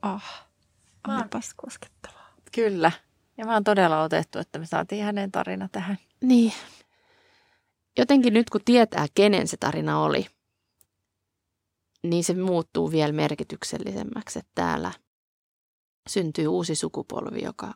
Ah, 0.01 0.47
onpas 1.07 1.53
koskettavaa. 1.55 2.33
Kyllä. 2.55 2.91
Ja 3.37 3.45
mä 3.45 3.53
oon 3.53 3.63
todella 3.63 4.01
otettu, 4.01 4.39
että 4.39 4.59
me 4.59 4.65
saatiin 4.65 5.03
hänen 5.03 5.31
tarina 5.31 5.69
tähän. 5.71 5.97
Niin. 6.21 6.53
Jotenkin 7.97 8.33
nyt 8.33 8.49
kun 8.49 8.61
tietää, 8.65 9.05
kenen 9.15 9.47
se 9.47 9.57
tarina 9.57 10.03
oli, 10.03 10.25
niin 12.05 12.23
se 12.23 12.33
muuttuu 12.33 12.91
vielä 12.91 13.13
merkityksellisemmäksi, 13.13 14.39
että 14.39 14.51
täällä 14.55 14.91
syntyy 16.09 16.47
uusi 16.47 16.75
sukupolvi, 16.75 17.43
joka 17.43 17.73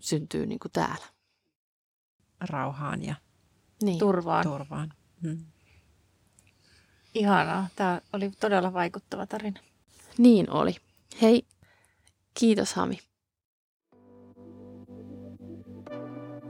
syntyy 0.00 0.46
niin 0.46 0.58
kuin 0.58 0.72
täällä. 0.72 1.06
Rauhaan 2.40 3.04
ja 3.04 3.14
niin. 3.82 3.98
turvaan. 3.98 4.44
turvaan. 4.44 4.92
Hmm. 5.22 5.44
Ihanaa. 7.14 7.68
Tämä 7.76 8.00
oli 8.12 8.30
todella 8.40 8.72
vaikuttava 8.72 9.26
tarina. 9.26 9.60
Niin 10.18 10.50
oli. 10.50 10.76
Hei, 11.22 11.46
kiitos 12.40 12.74
Hami. 12.74 12.98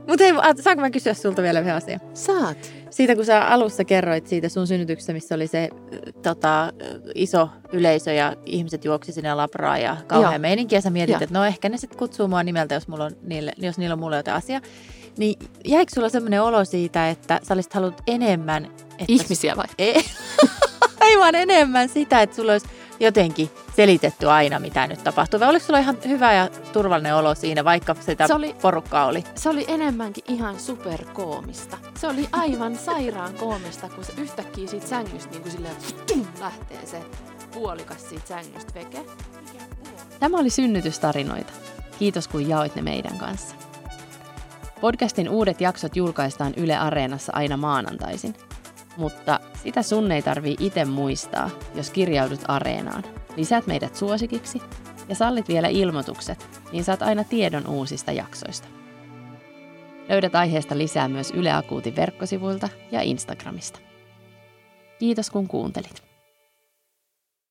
Mutta 0.07 0.23
hei, 0.23 0.33
saanko 0.63 0.81
mä 0.81 0.91
kysyä 0.91 1.13
sulta 1.13 1.41
vielä 1.41 1.59
yhden 1.59 1.75
asian? 1.75 1.99
Saat. 2.13 2.82
Siitä 2.93 3.15
kun 3.15 3.25
sä 3.25 3.47
alussa 3.47 3.83
kerroit 3.83 4.27
siitä 4.27 4.49
sun 4.49 4.67
synnytyksestä, 4.67 5.13
missä 5.13 5.35
oli 5.35 5.47
se 5.47 5.69
tota, 6.21 6.73
iso 7.15 7.49
yleisö 7.71 8.13
ja 8.13 8.35
ihmiset 8.45 8.85
juoksi 8.85 9.11
sinne 9.11 9.33
labraan 9.33 9.81
ja 9.81 9.97
kauhean 10.07 10.41
meininki. 10.41 10.75
Ja 10.75 10.81
sä 10.81 10.89
mietit, 10.89 11.21
että 11.21 11.39
no 11.39 11.45
ehkä 11.45 11.69
ne 11.69 11.77
sitten 11.77 11.99
kutsuu 11.99 12.27
mua 12.27 12.43
nimeltä, 12.43 12.75
jos, 12.75 12.87
mulla 12.87 13.05
on 13.05 13.11
niille, 13.23 13.53
jos 13.57 13.77
niillä 13.77 13.93
on 13.93 13.99
mulle 13.99 14.17
jotain 14.17 14.37
asiaa. 14.37 14.61
Niin 15.17 15.39
jäikö 15.65 15.91
sulla 15.95 16.09
semmoinen 16.09 16.41
olo 16.41 16.65
siitä, 16.65 17.09
että 17.09 17.39
sä 17.43 17.53
olisit 17.53 17.73
halunnut 17.73 18.01
enemmän... 18.07 18.65
Että 18.65 19.05
Ihmisiä 19.07 19.55
vai? 19.55 19.65
Ei, 19.77 19.95
ei 21.07 21.19
vaan 21.19 21.35
enemmän 21.35 21.89
sitä, 21.89 22.21
että 22.21 22.35
sulla 22.35 22.51
olisi 22.51 22.67
jotenkin 22.99 23.49
selitetty 23.75 24.29
aina, 24.29 24.59
mitä 24.59 24.87
nyt 24.87 25.03
tapahtuu. 25.03 25.39
Vai 25.39 25.49
oliko 25.49 25.65
sulla 25.65 25.79
ihan 25.79 25.97
hyvä 26.07 26.33
ja 26.33 26.49
turvallinen 26.73 27.15
olo 27.15 27.35
siinä, 27.35 27.63
vaikka 27.63 27.95
sitä 27.99 28.27
se 28.27 28.33
oli, 28.33 28.55
porukkaa 28.61 29.05
oli? 29.05 29.23
Se 29.35 29.49
oli 29.49 29.65
enemmänkin 29.67 30.23
ihan 30.27 30.59
superkoomista. 30.59 31.77
Se 31.99 32.07
oli 32.07 32.27
aivan 32.31 32.75
sairaan 32.75 33.33
koomista, 33.33 33.89
kun 33.89 34.03
se 34.03 34.13
yhtäkkiä 34.17 34.67
siitä 34.67 34.87
sängystä 34.87 35.31
niin 35.31 35.41
kuin 35.41 35.51
silleen, 35.51 35.75
tum, 36.07 36.25
lähtee 36.39 36.85
se 36.85 37.01
puolikas 37.53 38.09
siitä 38.09 38.27
sängystä 38.27 38.73
veke. 38.73 39.05
Tämä 40.19 40.37
oli 40.37 40.49
synnytystarinoita. 40.49 41.53
Kiitos 41.99 42.27
kun 42.27 42.49
jaoit 42.49 42.75
ne 42.75 42.81
meidän 42.81 43.17
kanssa. 43.17 43.55
Podcastin 44.81 45.29
uudet 45.29 45.61
jaksot 45.61 45.95
julkaistaan 45.95 46.53
Yle 46.57 46.77
Areenassa 46.77 47.31
aina 47.35 47.57
maanantaisin. 47.57 48.35
Mutta 48.97 49.39
sitä 49.63 49.81
sun 49.81 50.11
ei 50.11 50.21
tarvii 50.21 50.55
itse 50.59 50.85
muistaa, 50.85 51.49
jos 51.75 51.89
kirjaudut 51.89 52.41
Areenaan. 52.47 53.03
Lisäät 53.35 53.67
meidät 53.67 53.95
suosikiksi 53.95 54.61
ja 55.09 55.15
sallit 55.15 55.47
vielä 55.47 55.67
ilmoitukset, 55.67 56.61
niin 56.71 56.83
saat 56.83 57.01
aina 57.01 57.23
tiedon 57.23 57.67
uusista 57.67 58.11
jaksoista. 58.11 58.67
Löydät 60.09 60.35
aiheesta 60.35 60.77
lisää 60.77 61.07
myös 61.07 61.31
Yle 61.31 61.51
Akuutin 61.51 61.95
verkkosivuilta 61.95 62.69
ja 62.91 63.01
Instagramista. 63.01 63.79
Kiitos 64.99 65.29
kun 65.29 65.47
kuuntelit. 65.47 66.02